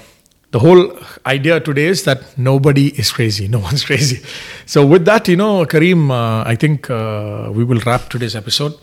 the 0.51 0.59
whole 0.59 0.97
idea 1.25 1.59
today 1.59 1.87
is 1.87 2.03
that 2.03 2.37
nobody 2.37 2.87
is 2.99 3.11
crazy. 3.11 3.47
No 3.47 3.59
one's 3.69 3.83
crazy. 3.83 4.23
So, 4.65 4.85
with 4.85 5.05
that, 5.05 5.27
you 5.27 5.35
know, 5.35 5.65
Kareem, 5.65 6.09
uh, 6.09 6.47
I 6.47 6.55
think 6.55 6.89
uh, 6.89 7.49
we 7.53 7.63
will 7.63 7.79
wrap 7.85 8.09
today's 8.09 8.35
episode. 8.35 8.73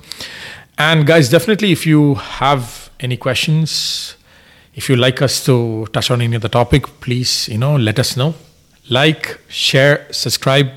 And, 0.76 1.06
guys, 1.06 1.28
definitely, 1.28 1.72
if 1.72 1.86
you 1.86 2.16
have 2.16 2.90
any 3.00 3.16
questions, 3.16 4.16
if 4.74 4.88
you 4.88 4.96
like 4.96 5.22
us 5.22 5.44
to 5.46 5.86
touch 5.92 6.10
on 6.10 6.20
any 6.20 6.36
other 6.36 6.48
topic, 6.48 6.86
please, 7.00 7.48
you 7.48 7.58
know, 7.58 7.76
let 7.76 7.98
us 7.98 8.16
know. 8.16 8.34
Like, 8.90 9.40
share, 9.48 10.06
subscribe. 10.10 10.70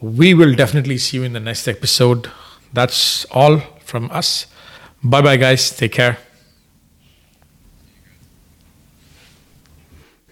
We 0.00 0.34
will 0.34 0.54
definitely 0.54 0.98
see 0.98 1.18
you 1.18 1.22
in 1.22 1.32
the 1.32 1.40
next 1.40 1.68
episode. 1.68 2.28
That's 2.72 3.24
all 3.26 3.60
from 3.84 4.10
us. 4.10 4.46
Bye 5.04 5.20
bye, 5.22 5.36
guys. 5.36 5.70
Take 5.70 5.92
care. 5.92 6.18